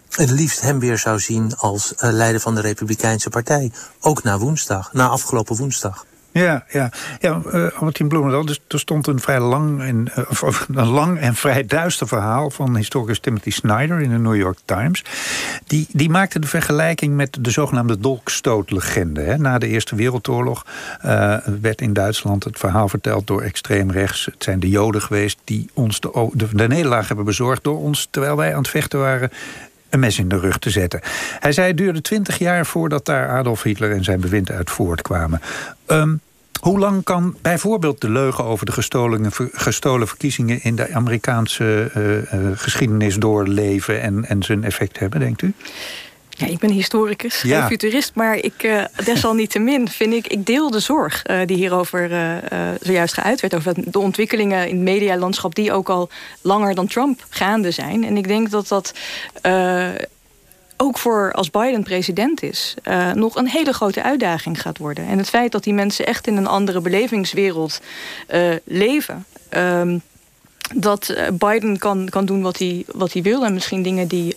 het 0.09 0.29
liefst 0.31 0.61
hem 0.61 0.79
weer 0.79 0.97
zou 0.97 1.19
zien 1.19 1.55
als 1.55 1.93
uh, 1.93 2.11
leider 2.11 2.41
van 2.41 2.55
de 2.55 2.61
Republikeinse 2.61 3.29
Partij. 3.29 3.71
Ook 3.99 4.23
na 4.23 4.37
woensdag, 4.37 4.93
na 4.93 5.07
afgelopen 5.07 5.55
woensdag. 5.55 6.05
Ja, 6.39 6.65
ja. 6.69 6.89
ja 7.19 7.41
uh, 7.53 7.79
Martin 7.79 8.07
Bloemendaal, 8.07 8.45
dus 8.45 8.59
er 8.67 8.79
stond 8.79 9.07
een 9.07 9.19
vrij 9.19 9.39
lang 9.39 9.81
en, 9.81 10.11
of, 10.29 10.67
een 10.73 10.87
lang 10.87 11.19
en 11.19 11.35
vrij 11.35 11.65
duister 11.65 12.07
verhaal 12.07 12.49
van 12.49 12.75
historicus 12.75 13.19
Timothy 13.19 13.49
Snyder 13.49 14.01
in 14.01 14.09
de 14.09 14.17
New 14.17 14.35
York 14.35 14.57
Times. 14.65 15.03
Die, 15.67 15.87
die 15.91 16.09
maakte 16.09 16.39
de 16.39 16.47
vergelijking 16.47 17.15
met 17.15 17.37
de 17.41 17.49
zogenaamde 17.49 17.99
dolkstootlegende. 17.99 19.37
Na 19.37 19.57
de 19.57 19.67
Eerste 19.67 19.95
Wereldoorlog 19.95 20.65
werd 21.61 21.81
in 21.81 21.93
Duitsland 21.93 22.43
het 22.43 22.59
verhaal 22.59 22.89
verteld 22.89 23.27
door 23.27 23.41
extreem 23.41 23.91
rechts. 23.91 24.25
Het 24.25 24.43
zijn 24.43 24.59
de 24.59 24.69
Joden 24.69 25.01
geweest 25.01 25.39
die 25.43 25.69
ons 25.73 25.99
de, 25.99 26.29
de, 26.33 26.47
de 26.51 26.67
nederlaag 26.67 27.07
hebben 27.07 27.25
bezorgd 27.25 27.63
door 27.63 27.79
ons, 27.79 28.07
terwijl 28.11 28.35
wij 28.35 28.51
aan 28.51 28.61
het 28.61 28.69
vechten 28.69 28.99
waren, 28.99 29.31
een 29.95 30.01
mes 30.01 30.19
in 30.19 30.27
de 30.27 30.39
rug 30.39 30.57
te 30.57 30.69
zetten. 30.69 30.99
Hij 31.39 31.51
zei 31.51 31.67
het 31.67 31.77
duurde 31.77 32.01
twintig 32.01 32.37
jaar 32.37 32.65
voordat 32.65 33.05
daar 33.05 33.29
Adolf 33.29 33.63
Hitler 33.63 33.91
en 33.91 34.03
zijn 34.03 34.19
bewind 34.19 34.51
uit 34.51 34.69
voortkwamen. 34.69 35.41
Um, 35.87 36.19
hoe 36.61 36.79
lang 36.79 37.03
kan 37.03 37.35
bijvoorbeeld 37.41 38.01
de 38.01 38.09
leugen 38.09 38.43
over 38.43 38.65
de 38.65 38.71
gestolen, 39.53 40.07
verkiezingen 40.07 40.63
in 40.63 40.75
de 40.75 40.93
Amerikaanse 40.93 41.91
uh, 41.97 42.39
uh, 42.41 42.51
geschiedenis 42.53 43.15
doorleven 43.15 44.01
en, 44.01 44.25
en 44.25 44.43
zijn 44.43 44.63
effect 44.63 44.99
hebben, 44.99 45.19
denkt 45.19 45.41
u? 45.41 45.53
Ja, 46.37 46.47
ik 46.47 46.59
ben 46.59 46.69
historicus, 46.69 47.41
ja. 47.41 47.67
futurist, 47.67 48.11
maar 48.15 48.35
ik, 48.35 48.63
uh, 48.63 48.83
desalniettemin 49.03 49.89
vind 49.89 50.13
ik, 50.13 50.27
ik 50.27 50.45
deel 50.45 50.71
de 50.71 50.79
zorg 50.79 51.23
uh, 51.29 51.39
die 51.45 51.57
hierover 51.57 52.11
uh, 52.11 52.69
zojuist 52.81 53.13
geuit 53.13 53.41
werd. 53.41 53.55
Over 53.55 53.91
de 53.91 53.99
ontwikkelingen 53.99 54.67
in 54.67 54.75
het 54.75 54.83
medialandschap 54.83 55.55
die 55.55 55.71
ook 55.71 55.89
al 55.89 56.09
langer 56.41 56.75
dan 56.75 56.87
Trump 56.87 57.25
gaande 57.29 57.71
zijn. 57.71 58.03
En 58.03 58.17
ik 58.17 58.27
denk 58.27 58.51
dat 58.51 58.67
dat 58.67 58.93
ook 60.77 60.97
voor 60.97 61.31
als 61.33 61.49
Biden 61.49 61.83
president 61.83 62.43
is, 62.43 62.73
uh, 62.87 63.11
nog 63.11 63.35
een 63.35 63.47
hele 63.47 63.73
grote 63.73 64.03
uitdaging 64.03 64.61
gaat 64.61 64.77
worden. 64.77 65.07
En 65.07 65.17
het 65.17 65.29
feit 65.29 65.51
dat 65.51 65.63
die 65.63 65.73
mensen 65.73 66.05
echt 66.05 66.27
in 66.27 66.37
een 66.37 66.47
andere 66.47 66.81
belevingswereld 66.81 67.81
uh, 68.33 68.55
leven. 68.63 69.25
Uh, 69.53 69.95
dat 70.73 71.09
eh, 71.09 71.27
Biden 71.33 71.77
kan, 71.77 72.09
kan 72.09 72.25
doen 72.25 72.41
wat 72.41 72.57
hij, 72.57 72.85
wat 72.91 73.13
hij 73.13 73.21
wil. 73.21 73.45
En 73.45 73.53
misschien 73.53 73.83
dingen 73.83 74.07
die 74.07 74.35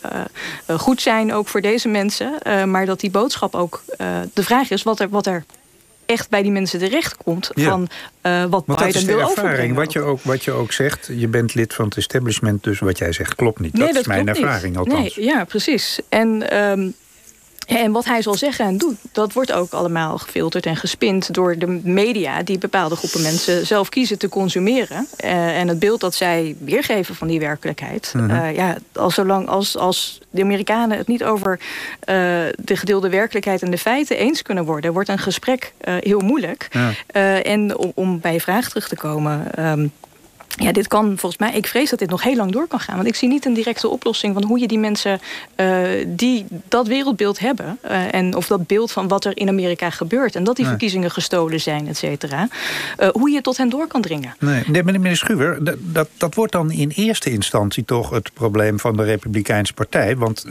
uh, 0.71 0.79
goed 0.79 1.03
zijn 1.03 1.33
ook 1.33 1.49
voor 1.49 1.61
deze 1.61 1.89
mensen. 1.89 2.35
Uh, 2.47 2.65
maar 2.65 2.87
dat 2.87 3.01
die 3.01 3.11
boodschap 3.11 3.55
ook... 3.55 3.83
de 4.33 4.43
vraag 4.43 4.71
is 4.71 4.83
wat 4.83 5.01
er, 5.01 5.09
wat 5.09 5.27
er 5.27 5.45
echt 6.09 6.29
bij 6.29 6.43
die 6.43 6.51
mensen 6.51 6.79
terecht 6.79 7.17
komt 7.17 7.51
ja. 7.55 7.71
van 7.71 7.89
uh, 8.23 8.45
wat 8.45 8.63
Want 8.67 8.79
Biden 8.79 9.07
wil 9.07 9.21
ervaring. 9.21 9.75
Wat 9.75 9.93
je, 9.93 10.01
ook, 10.01 10.21
wat 10.23 10.45
je 10.45 10.53
ook 10.53 10.73
zegt, 10.73 11.11
je 11.13 11.29
bent 11.29 11.55
lid 11.55 11.75
van 11.75 11.85
het 11.85 11.97
establishment, 11.97 12.63
dus 12.63 12.79
wat 12.79 12.99
jij 12.99 13.13
zegt 13.13 13.35
klopt 13.35 13.61
niet. 13.61 13.73
Nee, 13.73 13.83
dat, 13.83 13.93
dat 13.93 14.01
is 14.01 14.09
mijn 14.09 14.29
ervaring 14.29 14.77
niet. 14.77 14.77
althans. 14.77 15.17
Nee, 15.17 15.27
ja, 15.27 15.45
precies. 15.45 16.01
En 16.09 16.59
um, 16.59 16.95
en 17.77 17.93
wat 17.93 18.05
hij 18.05 18.23
zal 18.23 18.35
zeggen 18.35 18.65
en 18.65 18.79
doet, 18.79 18.97
dat 19.13 19.33
wordt 19.33 19.53
ook 19.53 19.73
allemaal 19.73 20.19
gefilterd 20.19 20.67
en 20.67 20.77
gespind 20.77 21.35
door 21.35 21.59
de 21.59 21.67
media 21.83 22.43
die 22.43 22.59
bepaalde 22.59 22.97
groepen 22.97 23.23
mensen 23.23 23.67
zelf 23.67 23.89
kiezen 23.89 24.19
te 24.19 24.29
consumeren. 24.29 25.07
Uh, 25.25 25.59
en 25.59 25.69
het 25.69 25.79
beeld 25.79 26.01
dat 26.01 26.15
zij 26.15 26.57
weergeven 26.59 27.15
van 27.15 27.29
die 27.29 27.41
werkelijkheid. 27.41 28.13
Mm 28.17 28.29
-hmm. 28.29 28.45
uh, 28.45 28.57
ja, 28.57 28.77
als, 28.93 29.15
zolang 29.15 29.49
als, 29.49 29.77
als 29.77 30.21
de 30.31 30.43
Amerikanen 30.43 30.99
het 30.99 31.07
niet 31.07 31.25
over 31.25 31.59
uh, 31.61 31.65
de 32.59 32.77
gedeelde 32.77 33.09
werkelijkheid 33.09 33.63
en 33.63 33.71
de 33.71 33.79
feiten 33.79 34.17
eens 34.17 34.43
kunnen 34.43 34.65
worden, 34.65 34.93
wordt 34.93 35.09
een 35.09 35.19
gesprek 35.19 35.73
heel 36.01 36.21
moeilijk. 36.21 36.69
Ja. 36.71 37.43
en 37.43 37.77
om, 37.77 37.93
om, 37.95 38.21
bij 38.21 38.33
je 38.33 38.41
vraag 38.41 38.69
terug 38.69 38.89
te 38.89 38.97
komen. 38.97 39.67
Um, 39.67 39.93
ja, 40.59 40.73
dit 40.73 40.89
kan 40.89 41.05
volgens 41.07 41.41
mij, 41.41 41.53
ik 41.53 41.67
vrees 41.67 41.91
dat 41.91 41.99
dit 41.99 42.11
nog 42.11 42.23
heel 42.23 42.37
lang 42.37 42.53
door 42.53 42.67
kan 42.69 42.81
gaan. 42.81 42.97
Want 42.97 43.09
ik 43.09 43.15
zie 43.15 43.29
niet 43.29 43.45
een 43.45 43.55
directe 43.55 43.89
oplossing 43.89 44.35
van 44.35 44.45
hoe 44.45 44.59
je 44.59 44.69
die 44.69 44.79
mensen 44.79 45.21
uh, 45.57 45.89
die 46.07 46.47
dat 46.69 46.87
wereldbeeld 46.87 47.39
hebben. 47.39 47.79
Uh, 47.85 48.15
en 48.15 48.37
of 48.37 48.47
dat 48.47 48.67
beeld 48.67 48.93
van 48.93 49.09
wat 49.09 49.25
er 49.25 49.37
in 49.37 49.49
Amerika 49.49 49.91
gebeurt. 49.91 50.35
En 50.35 50.45
dat 50.45 50.57
die 50.57 50.65
nee. 50.65 50.75
verkiezingen 50.75 51.11
gestolen 51.11 51.61
zijn, 51.61 51.89
et 51.89 51.97
cetera. 51.97 52.49
Uh, 52.99 53.09
hoe 53.09 53.31
je 53.31 53.41
tot 53.41 53.57
hen 53.57 53.69
door 53.69 53.87
kan 53.87 54.01
dringen. 54.01 54.35
Nee, 54.39 54.63
nee 54.67 54.83
meneer 54.83 55.17
Schuwer, 55.17 55.65
dat, 55.65 55.77
dat, 55.81 56.09
dat 56.17 56.35
wordt 56.35 56.53
dan 56.53 56.71
in 56.71 56.93
eerste 56.95 57.31
instantie 57.31 57.85
toch 57.85 58.11
het 58.11 58.31
probleem 58.33 58.81
van 58.81 58.97
de 58.97 59.03
Republikeinse 59.03 59.75
Partij. 59.75 60.17
Want 60.17 60.45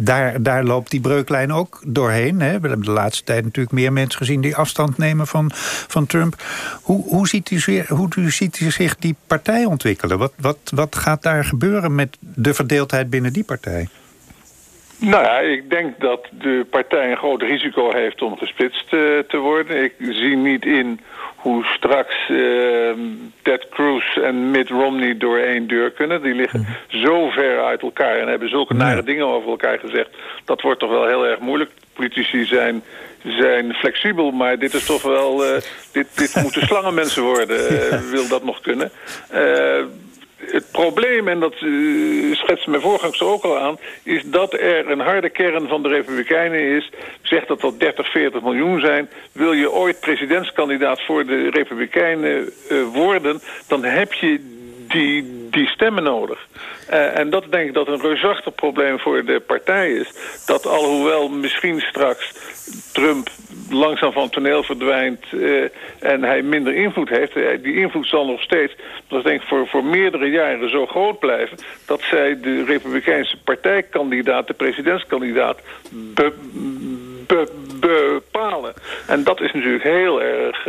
daar, 0.00 0.42
daar 0.42 0.64
loopt 0.64 0.90
die 0.90 1.00
breuklijn 1.00 1.52
ook 1.52 1.82
doorheen. 1.86 2.40
Hè. 2.40 2.60
We 2.60 2.68
hebben 2.68 2.86
de 2.86 2.90
laatste 2.90 3.24
tijd 3.24 3.44
natuurlijk 3.44 3.74
meer 3.74 3.92
mensen 3.92 4.18
gezien 4.18 4.40
die 4.40 4.56
afstand 4.56 4.98
nemen 4.98 5.26
van, 5.26 5.50
van 5.88 6.06
Trump. 6.06 6.42
Hoe, 6.82 7.04
hoe, 7.08 7.28
ziet 7.28 7.50
u, 7.50 7.84
hoe 7.88 8.30
ziet 8.30 8.60
u 8.60 8.70
zich 8.70 8.96
die 8.96 9.14
partij 9.26 9.52
ontwikkelen? 9.62 10.18
Wat, 10.18 10.32
wat, 10.40 10.58
wat 10.74 10.96
gaat 10.96 11.22
daar 11.22 11.44
gebeuren 11.44 11.94
met 11.94 12.16
de 12.20 12.54
verdeeldheid 12.54 13.10
binnen 13.10 13.32
die 13.32 13.44
partij? 13.44 13.88
Nou 14.98 15.24
ja, 15.24 15.38
ik 15.38 15.70
denk 15.70 16.00
dat 16.00 16.28
de 16.30 16.66
partij 16.70 17.10
een 17.10 17.16
groot 17.16 17.42
risico 17.42 17.92
heeft 17.92 18.22
om 18.22 18.36
gesplitst 18.36 18.92
uh, 18.92 19.18
te 19.28 19.36
worden. 19.36 19.84
Ik 19.84 19.94
zie 19.98 20.36
niet 20.36 20.64
in 20.64 21.00
hoe 21.36 21.64
straks 21.64 22.28
uh, 22.28 22.90
Ted 23.42 23.68
Cruz 23.70 24.16
en 24.16 24.50
Mitt 24.50 24.68
Romney 24.68 25.16
door 25.16 25.38
één 25.38 25.66
deur 25.66 25.90
kunnen. 25.90 26.22
Die 26.22 26.34
liggen 26.34 26.60
mm. 26.60 26.98
zo 27.00 27.30
ver 27.30 27.64
uit 27.64 27.82
elkaar 27.82 28.16
en 28.16 28.28
hebben 28.28 28.48
zulke 28.48 28.74
nare 28.74 29.02
dingen 29.02 29.26
over 29.26 29.50
elkaar 29.50 29.78
gezegd. 29.78 30.08
Dat 30.44 30.60
wordt 30.60 30.80
toch 30.80 30.90
wel 30.90 31.06
heel 31.06 31.26
erg 31.26 31.38
moeilijk. 31.38 31.70
Politici 31.92 32.44
zijn, 32.44 32.82
zijn 33.24 33.74
flexibel, 33.74 34.30
maar 34.30 34.58
dit 34.58 34.74
is 34.74 34.84
toch 34.84 35.02
wel... 35.02 35.46
Uh, 35.46 35.60
dit, 35.92 36.06
dit 36.14 36.34
moeten 36.42 36.66
slangenmensen 36.66 37.22
worden, 37.22 37.72
uh, 37.72 38.00
wil 38.10 38.28
dat 38.28 38.44
nog 38.44 38.60
kunnen. 38.60 38.90
Uh, 39.34 39.84
het 40.38 40.70
probleem, 40.72 41.28
en 41.28 41.40
dat 41.40 41.54
schetst 42.32 42.66
mijn 42.66 42.82
voorgangers 42.82 43.22
ook 43.22 43.42
al 43.42 43.58
aan... 43.58 43.78
is 44.02 44.22
dat 44.24 44.52
er 44.52 44.90
een 44.90 45.00
harde 45.00 45.30
kern 45.30 45.68
van 45.68 45.82
de 45.82 45.88
Republikeinen 45.88 46.60
is... 46.60 46.90
zegt 47.22 47.48
dat 47.48 47.60
dat 47.60 47.80
30, 47.80 48.10
40 48.10 48.42
miljoen 48.42 48.80
zijn. 48.80 49.08
Wil 49.32 49.52
je 49.52 49.72
ooit 49.72 50.00
presidentskandidaat 50.00 51.00
voor 51.00 51.26
de 51.26 51.50
Republikeinen 51.50 52.52
worden... 52.92 53.40
dan 53.68 53.84
heb 53.84 54.12
je 54.12 54.54
die, 54.94 55.68
stemmen 55.68 56.02
nodig. 56.02 56.46
Uh, 56.90 57.18
en 57.18 57.30
dat 57.30 57.44
denk 57.50 57.68
ik 57.68 57.74
dat 57.74 57.88
een 57.88 58.00
reusachtig 58.00 58.54
probleem 58.54 58.98
voor 58.98 59.24
de 59.24 59.40
partij 59.40 59.92
is. 59.92 60.12
Dat 60.46 60.66
alhoewel 60.66 61.28
misschien 61.28 61.80
straks 61.80 62.32
Trump 62.92 63.28
langzaam 63.70 64.12
van 64.12 64.30
toneel 64.30 64.62
verdwijnt... 64.62 65.24
Uh, 65.32 65.68
en 65.98 66.22
hij 66.22 66.42
minder 66.42 66.74
invloed 66.74 67.08
heeft, 67.08 67.36
uh, 67.36 67.48
die 67.62 67.74
invloed 67.74 68.06
zal 68.06 68.26
nog 68.26 68.42
steeds... 68.42 68.76
dat 69.08 69.24
denk 69.24 69.42
ik 69.42 69.48
voor, 69.48 69.66
voor 69.66 69.84
meerdere 69.84 70.30
jaren 70.30 70.70
zo 70.70 70.86
groot 70.86 71.18
blijven... 71.18 71.56
dat 71.86 72.00
zij 72.00 72.40
de 72.40 72.64
Republikeinse 72.64 73.36
partijkandidaat, 73.44 74.46
de 74.46 74.54
presidentskandidaat... 74.54 75.60
Be, 75.90 76.32
be, 77.26 77.52
bepalen. 77.80 78.74
En 79.06 79.24
dat 79.24 79.40
is 79.40 79.52
natuurlijk 79.52 79.84
heel 79.84 80.22
erg 80.22 80.66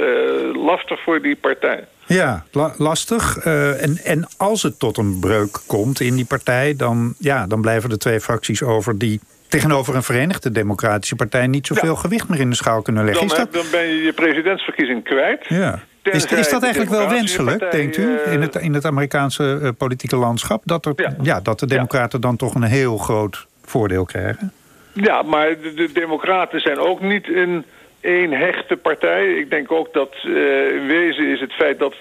lastig 0.56 1.02
voor 1.02 1.22
die 1.22 1.36
partij. 1.36 1.84
Ja, 2.08 2.44
la- 2.52 2.74
lastig. 2.78 3.38
Eh, 3.38 3.84
en, 3.84 3.98
en 4.04 4.28
als 4.38 4.64
het 4.64 4.80
tot 4.80 4.98
een 4.98 5.20
breuk 5.20 5.60
komt 5.68 6.00
in 6.00 6.16
die 6.16 6.26
partij... 6.26 6.76
dan, 6.76 7.14
ja, 7.18 7.48
dan 7.48 7.62
blijven 7.62 7.90
er 7.92 7.98
twee 8.00 8.20
fracties 8.20 8.64
over 8.64 8.98
die 8.98 9.20
tegenover 9.48 9.96
een 9.96 10.04
Verenigde 10.04 10.52
Democratische 10.52 11.16
Partij... 11.16 11.48
niet 11.48 11.68
zoveel 11.68 11.96
gewicht 11.96 12.30
meer 12.30 12.40
in 12.40 12.50
de 12.50 12.56
schaal 12.56 12.82
kunnen 12.82 13.06
leggen. 13.06 13.28
Dan, 13.28 13.36
Is 13.38 13.44
heb- 13.44 13.54
dat, 13.54 13.62
dan 13.64 13.72
ben 13.72 13.88
je 13.88 14.02
je 14.04 14.14
presidentsverkiezing 14.14 15.04
kwijt. 15.04 15.46
ja. 15.48 15.80
is, 16.04 16.26
is 16.26 16.50
dat 16.50 16.60
de 16.60 16.66
eigenlijk 16.66 16.90
wel 16.96 17.10
wenselijk, 17.10 17.58
partij, 17.60 17.80
denkt 17.80 17.98
u, 17.98 18.18
eh, 18.26 18.34
in 18.34 18.42
het, 18.42 18.56
in 18.56 18.74
het 18.74 18.86
Amerikaanse 18.86 19.60
eh, 19.62 19.70
politieke 19.78 20.16
landschap? 20.16 20.62
Dat, 20.66 20.86
er, 20.86 20.94
ja. 20.96 21.16
Ja. 21.22 21.40
dat 21.42 21.60
de 21.60 21.68
Democraten 21.68 22.22
dan 22.22 22.36
toch 22.36 22.56
een 22.56 22.64
heel 22.64 22.98
groot 22.98 23.46
voordeel 23.66 24.06
krijgen? 24.06 24.52
Ja, 24.94 25.22
maar 25.22 25.48
de, 25.62 25.74
de 25.74 25.90
Democraten 25.94 26.60
zijn 26.60 26.80
ook 26.80 27.02
niet 27.02 27.28
een 27.28 27.66
één 28.06 28.32
hechte 28.32 28.78
partij. 28.78 29.34
Ik 29.34 29.50
denk 29.50 29.72
ook 29.72 29.94
dat 29.94 30.14
eh, 30.24 30.76
in 30.76 30.88
wezen 30.88 31.28
is 31.28 31.40
het 31.40 31.54
feit 31.54 31.80
dat 31.80 31.96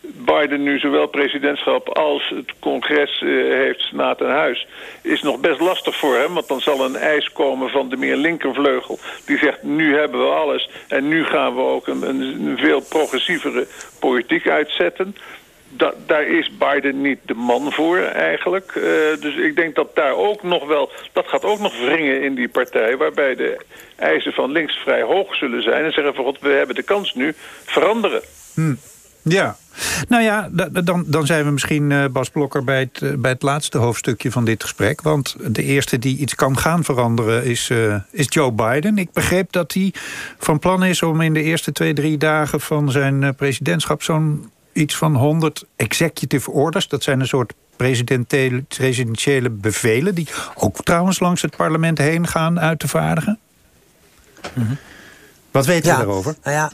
Biden 0.00 0.62
nu 0.62 0.78
zowel 0.78 1.06
presidentschap 1.06 1.88
als 1.88 2.32
het 2.34 2.52
congres 2.58 3.22
eh, 3.22 3.28
heeft, 3.28 3.80
senaat 3.80 4.20
en 4.20 4.30
huis, 4.30 4.66
is 5.02 5.22
nog 5.22 5.40
best 5.40 5.60
lastig 5.60 5.96
voor 5.96 6.16
hem. 6.16 6.34
Want 6.34 6.48
dan 6.48 6.60
zal 6.60 6.84
een 6.84 6.96
eis 6.96 7.32
komen 7.32 7.70
van 7.70 7.88
de 7.88 7.96
meer 7.96 8.16
linkervleugel. 8.16 8.98
Die 9.26 9.38
zegt, 9.38 9.62
nu 9.62 9.96
hebben 9.96 10.20
we 10.20 10.32
alles 10.34 10.70
en 10.88 11.08
nu 11.08 11.24
gaan 11.24 11.54
we 11.54 11.60
ook 11.60 11.86
een, 11.86 12.08
een, 12.08 12.20
een 12.20 12.58
veel 12.58 12.80
progressievere 12.88 13.66
politiek 14.00 14.48
uitzetten. 14.48 15.16
Da- 15.72 15.94
daar 16.06 16.26
is 16.26 16.50
Biden 16.58 17.00
niet 17.00 17.18
de 17.26 17.34
man 17.34 17.72
voor 17.72 17.98
eigenlijk. 17.98 18.72
Eh, 18.76 18.82
dus 19.20 19.36
ik 19.36 19.56
denk 19.56 19.74
dat 19.74 19.94
daar 19.94 20.14
ook 20.14 20.42
nog 20.42 20.66
wel... 20.66 20.90
dat 21.12 21.26
gaat 21.26 21.44
ook 21.44 21.58
nog 21.58 21.78
wringen 21.78 22.22
in 22.22 22.34
die 22.34 22.48
partij... 22.48 22.96
waarbij 22.96 23.34
de 23.34 23.60
eisen 23.96 24.32
van 24.32 24.50
links 24.50 24.76
vrij 24.76 25.02
hoog 25.02 25.34
zullen 25.34 25.62
zijn... 25.62 25.84
en 25.84 25.92
zeggen 25.92 26.14
van 26.14 26.24
god, 26.24 26.40
we 26.40 26.48
hebben 26.48 26.74
de 26.74 26.82
kans 26.82 27.14
nu 27.14 27.34
veranderen. 27.64 28.22
Ja. 29.22 29.56
Nou 30.08 30.22
ja, 30.22 30.48
da- 30.52 30.68
da- 30.68 30.80
dan, 30.80 31.04
dan 31.06 31.26
zijn 31.26 31.44
we 31.44 31.50
misschien, 31.50 31.92
eh, 31.92 32.04
Bas 32.10 32.28
Blokker, 32.30 32.64
bij 32.64 32.80
het, 32.80 33.02
eh, 33.02 33.14
bij 33.18 33.30
het 33.30 33.42
laatste 33.42 33.78
hoofdstukje 33.78 34.30
van 34.30 34.44
dit 34.44 34.62
gesprek. 34.62 35.00
Want 35.00 35.36
de 35.54 35.62
eerste 35.62 35.98
die 35.98 36.18
iets 36.18 36.34
kan 36.34 36.58
gaan 36.58 36.84
veranderen 36.84 37.44
is, 37.44 37.70
is 38.10 38.26
Joe 38.28 38.52
Biden. 38.52 38.98
Ik 38.98 39.12
begreep 39.12 39.52
dat 39.52 39.72
hij 39.72 39.92
van 40.38 40.58
plan 40.58 40.84
is 40.84 41.02
om 41.02 41.20
in 41.20 41.34
de 41.34 41.42
eerste 41.42 41.72
twee, 41.72 41.92
drie 41.92 42.16
dagen 42.18 42.60
van 42.60 42.90
zijn 42.90 43.34
presidentschap... 43.34 44.02
zo'n 44.02 44.50
iets 44.80 44.96
van 44.96 45.16
100 45.16 45.64
executive 45.76 46.50
orders, 46.50 46.88
dat 46.88 47.02
zijn 47.02 47.20
een 47.20 47.26
soort 47.26 47.52
presidentiële, 47.76 48.62
presidentiële 48.62 49.50
bevelen... 49.50 50.14
die 50.14 50.28
ook 50.54 50.84
trouwens 50.84 51.20
langs 51.20 51.42
het 51.42 51.56
parlement 51.56 51.98
heen 51.98 52.26
gaan 52.26 52.60
uit 52.60 52.78
te 52.78 52.88
vaardigen. 52.88 53.38
Wat 55.50 55.66
weten 55.66 55.90
we 55.90 55.96
daarover? 55.96 56.36
Nou 56.42 56.56
ja, 56.56 56.72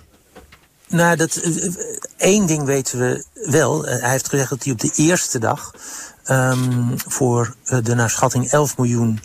nou, 0.88 1.16
dat, 1.16 1.36
eh, 1.36 1.66
eh, 1.66 1.72
één 2.16 2.46
ding 2.46 2.64
weten 2.64 2.98
we 2.98 3.24
wel. 3.50 3.86
Eh, 3.86 4.00
hij 4.00 4.10
heeft 4.10 4.28
gezegd 4.28 4.50
dat 4.50 4.64
hij 4.64 4.72
op 4.72 4.80
de 4.80 4.92
eerste 4.96 5.38
dag 5.38 5.74
ehm, 6.24 6.96
voor 6.96 7.54
de 7.64 7.94
naar 7.94 8.10
schatting 8.10 8.50
11 8.50 8.76
miljoen 8.76 9.20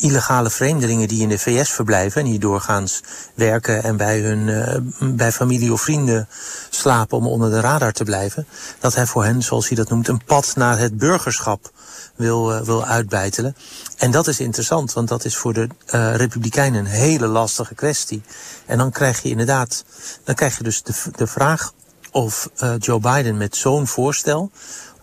illegale 0.00 0.50
vreemdelingen 0.50 1.08
die 1.08 1.22
in 1.22 1.28
de 1.28 1.38
VS 1.38 1.70
verblijven 1.70 2.20
en 2.20 2.26
die 2.26 2.38
doorgaans 2.38 3.02
werken 3.34 3.82
en 3.82 3.96
bij 3.96 4.20
hun 4.20 4.48
eh, 4.48 4.76
bij 5.14 5.32
familie 5.32 5.72
of 5.72 5.80
vrienden 5.80 6.28
slapen 6.70 7.18
om 7.18 7.26
onder 7.26 7.50
de 7.50 7.60
radar 7.60 7.92
te 7.92 8.04
blijven, 8.04 8.46
dat 8.78 8.94
hij 8.94 9.06
voor 9.06 9.24
hen, 9.24 9.42
zoals 9.42 9.68
hij 9.68 9.76
dat 9.76 9.88
noemt, 9.88 10.08
een 10.08 10.24
pad 10.24 10.52
naar 10.56 10.78
het 10.78 10.96
burgerschap 10.96 11.72
wil, 12.16 12.52
eh, 12.52 12.60
wil 12.60 12.84
uitbeitelen. 12.84 13.56
En 13.96 14.10
dat 14.10 14.26
is 14.26 14.40
interessant, 14.40 14.92
want 14.92 15.08
dat 15.08 15.24
is 15.24 15.36
voor 15.36 15.52
de 15.52 15.68
eh, 15.86 16.14
Republikeinen 16.14 16.80
een 16.80 16.90
hele 16.90 17.26
lastige 17.26 17.74
kwestie. 17.74 18.22
En 18.66 18.78
dan 18.78 18.90
krijg 18.90 19.22
je 19.22 19.28
inderdaad, 19.28 19.84
dan 20.24 20.34
krijg 20.34 20.56
je 20.56 20.62
dus 20.62 20.82
de, 20.82 20.92
de 21.16 21.26
vraag 21.26 21.72
of 22.12 22.48
Joe 22.78 23.00
Biden 23.00 23.36
met 23.36 23.56
zo'n 23.56 23.86
voorstel, 23.86 24.50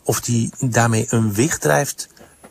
of 0.03 0.21
die 0.21 0.51
daarmee 0.59 1.05
een 1.09 1.33
wicht 1.33 1.61
drijft 1.61 2.07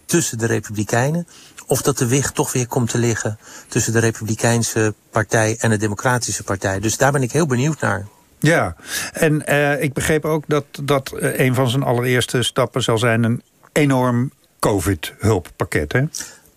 tussen 0.07 0.39
de 0.39 0.47
Republikeinen, 0.47 1.27
of 1.66 1.83
dat 1.83 1.98
de 1.98 2.07
wicht 2.07 2.35
toch 2.35 2.52
weer 2.52 2.66
komt 2.66 2.90
te 2.90 2.98
liggen 2.98 3.38
tussen 3.68 3.92
de 3.92 3.98
Republikeinse 3.98 4.94
partij 5.11 5.57
en 5.59 5.70
de 5.70 5.76
Democratische 5.76 6.42
partij. 6.42 6.81
Dus 6.81 6.96
daar 6.96 7.12
ben 7.12 7.22
ik 7.22 7.33
heel 7.33 7.46
benieuwd 7.46 7.81
naar. 7.81 8.07
Ja, 8.38 8.76
en 9.12 9.46
eh, 9.46 9.83
ik 9.83 9.92
begreep 9.92 10.24
ook 10.24 10.44
dat, 10.46 10.64
dat 10.83 11.12
eh, 11.12 11.38
een 11.38 11.55
van 11.55 11.68
zijn 11.68 11.83
allereerste 11.83 12.42
stappen 12.42 12.83
zal 12.83 12.98
zijn... 12.98 13.22
een 13.22 13.42
enorm 13.72 14.33
COVID-hulppakket, 14.59 15.92
hè? 15.92 16.05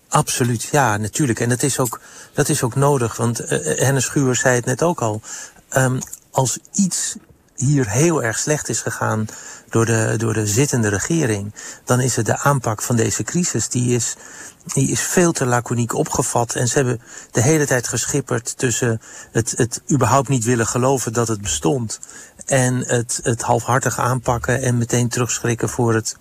Absoluut, 0.08 0.62
ja, 0.62 0.96
natuurlijk. 0.96 1.40
En 1.40 1.48
dat 1.48 1.62
is 1.62 1.78
ook, 1.78 2.00
dat 2.32 2.48
is 2.48 2.62
ook 2.62 2.74
nodig, 2.74 3.16
want 3.16 3.40
eh 3.40 3.78
Hennis 3.78 4.04
Schuur 4.04 4.34
zei 4.34 4.54
het 4.54 4.64
net 4.64 4.82
ook 4.82 5.00
al. 5.00 5.22
Ehm, 5.68 6.00
als 6.30 6.58
iets 6.72 7.16
hier 7.56 7.90
heel 7.90 8.22
erg 8.22 8.38
slecht 8.38 8.68
is 8.68 8.80
gegaan 8.80 9.26
door 9.70 9.86
de, 9.86 10.14
door 10.16 10.34
de 10.34 10.46
zittende 10.46 10.88
regering, 10.88 11.54
dan 11.84 12.00
is 12.00 12.16
het 12.16 12.26
de 12.26 12.38
aanpak 12.38 12.82
van 12.82 12.96
deze 12.96 13.22
crisis. 13.22 13.68
Die 13.68 13.94
is, 13.94 14.16
die 14.64 14.90
is 14.90 15.00
veel 15.00 15.32
te 15.32 15.46
laconiek 15.46 15.94
opgevat. 15.94 16.54
En 16.54 16.68
ze 16.68 16.74
hebben 16.74 17.00
de 17.30 17.42
hele 17.42 17.66
tijd 17.66 17.88
geschipperd 17.88 18.58
tussen 18.58 19.00
het, 19.32 19.52
het 19.56 19.82
überhaupt 19.92 20.28
niet 20.28 20.44
willen 20.44 20.66
geloven 20.66 21.12
dat 21.12 21.28
het 21.28 21.40
bestond. 21.40 22.00
En 22.46 22.74
het, 22.86 23.20
het 23.22 23.42
halfhartig 23.42 23.98
aanpakken 23.98 24.62
en 24.62 24.78
meteen 24.78 25.08
terugschrikken 25.08 25.68
voor 25.68 25.94
het 25.94 26.16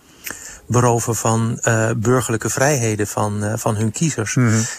beroven 0.70 1.16
van 1.16 1.60
eh, 1.62 1.90
burgerlijke 1.98 2.50
vrijheden 2.50 3.08
van, 3.08 3.44
eh, 3.44 3.54
van 3.56 3.76
hun 3.76 3.92
kiezers. 3.92 4.34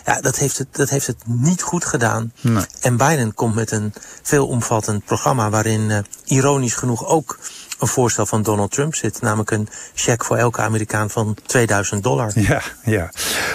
Ja, 0.05 0.21
dat 0.21 0.37
heeft, 0.37 0.59
het, 0.59 0.69
dat 0.71 0.89
heeft 0.89 1.07
het 1.07 1.23
niet 1.25 1.63
goed 1.63 1.85
gedaan. 1.85 2.33
Nee. 2.41 2.65
En 2.81 2.97
Biden 2.97 3.35
komt 3.35 3.55
met 3.55 3.71
een 3.71 3.93
veelomvattend 4.23 5.05
programma 5.05 5.51
waarin 5.51 5.91
eh, 5.91 5.99
ironisch 6.25 6.75
genoeg 6.75 7.07
ook 7.07 7.39
een 7.81 7.89
voorstel 7.89 8.27
van 8.27 8.43
Donald 8.43 8.71
Trump 8.71 8.95
zit. 8.95 9.21
Namelijk 9.21 9.51
een 9.51 9.69
cheque 9.95 10.27
voor 10.27 10.37
elke 10.37 10.61
Amerikaan 10.61 11.11
van 11.11 11.37
2000 11.47 12.03
dollar. 12.03 12.33
Ja, 12.35 12.63
ja. 12.85 13.11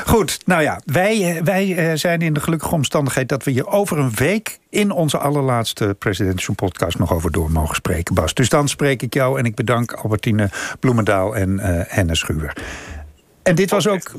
Goed, 0.06 0.40
nou 0.46 0.62
ja, 0.62 0.82
wij, 0.86 1.36
eh, 1.36 1.44
wij 1.44 1.76
eh, 1.76 1.98
zijn 1.98 2.22
in 2.22 2.34
de 2.34 2.40
gelukkige 2.40 2.74
omstandigheid... 2.74 3.30
dat 3.30 3.44
we 3.44 3.52
hier 3.52 3.68
over 3.68 3.98
een 3.98 4.12
week 4.16 4.60
in 4.70 4.92
onze 4.92 5.18
allerlaatste 5.18 5.96
Presidential 6.00 6.56
Podcast... 6.56 6.98
nog 6.98 7.14
over 7.14 7.32
door 7.32 7.52
mogen 7.52 7.76
spreken, 7.76 8.16
Bas. 8.16 8.34
Dus 8.34 8.50
dan 8.50 8.68
spreek 8.68 9.02
ik 9.02 9.14
jou 9.14 9.40
en 9.40 9.46
ik 9.46 9.56
bedank 9.56 9.94
Albertine 9.94 10.50
Bloemendaal 10.80 11.36
en 11.36 11.60
eh 11.60 11.84
Hennis 11.88 12.20
Schuwer. 12.20 12.54
En 13.44 13.56
dit 13.56 13.70
was 13.70 13.88
ook... 13.88 14.12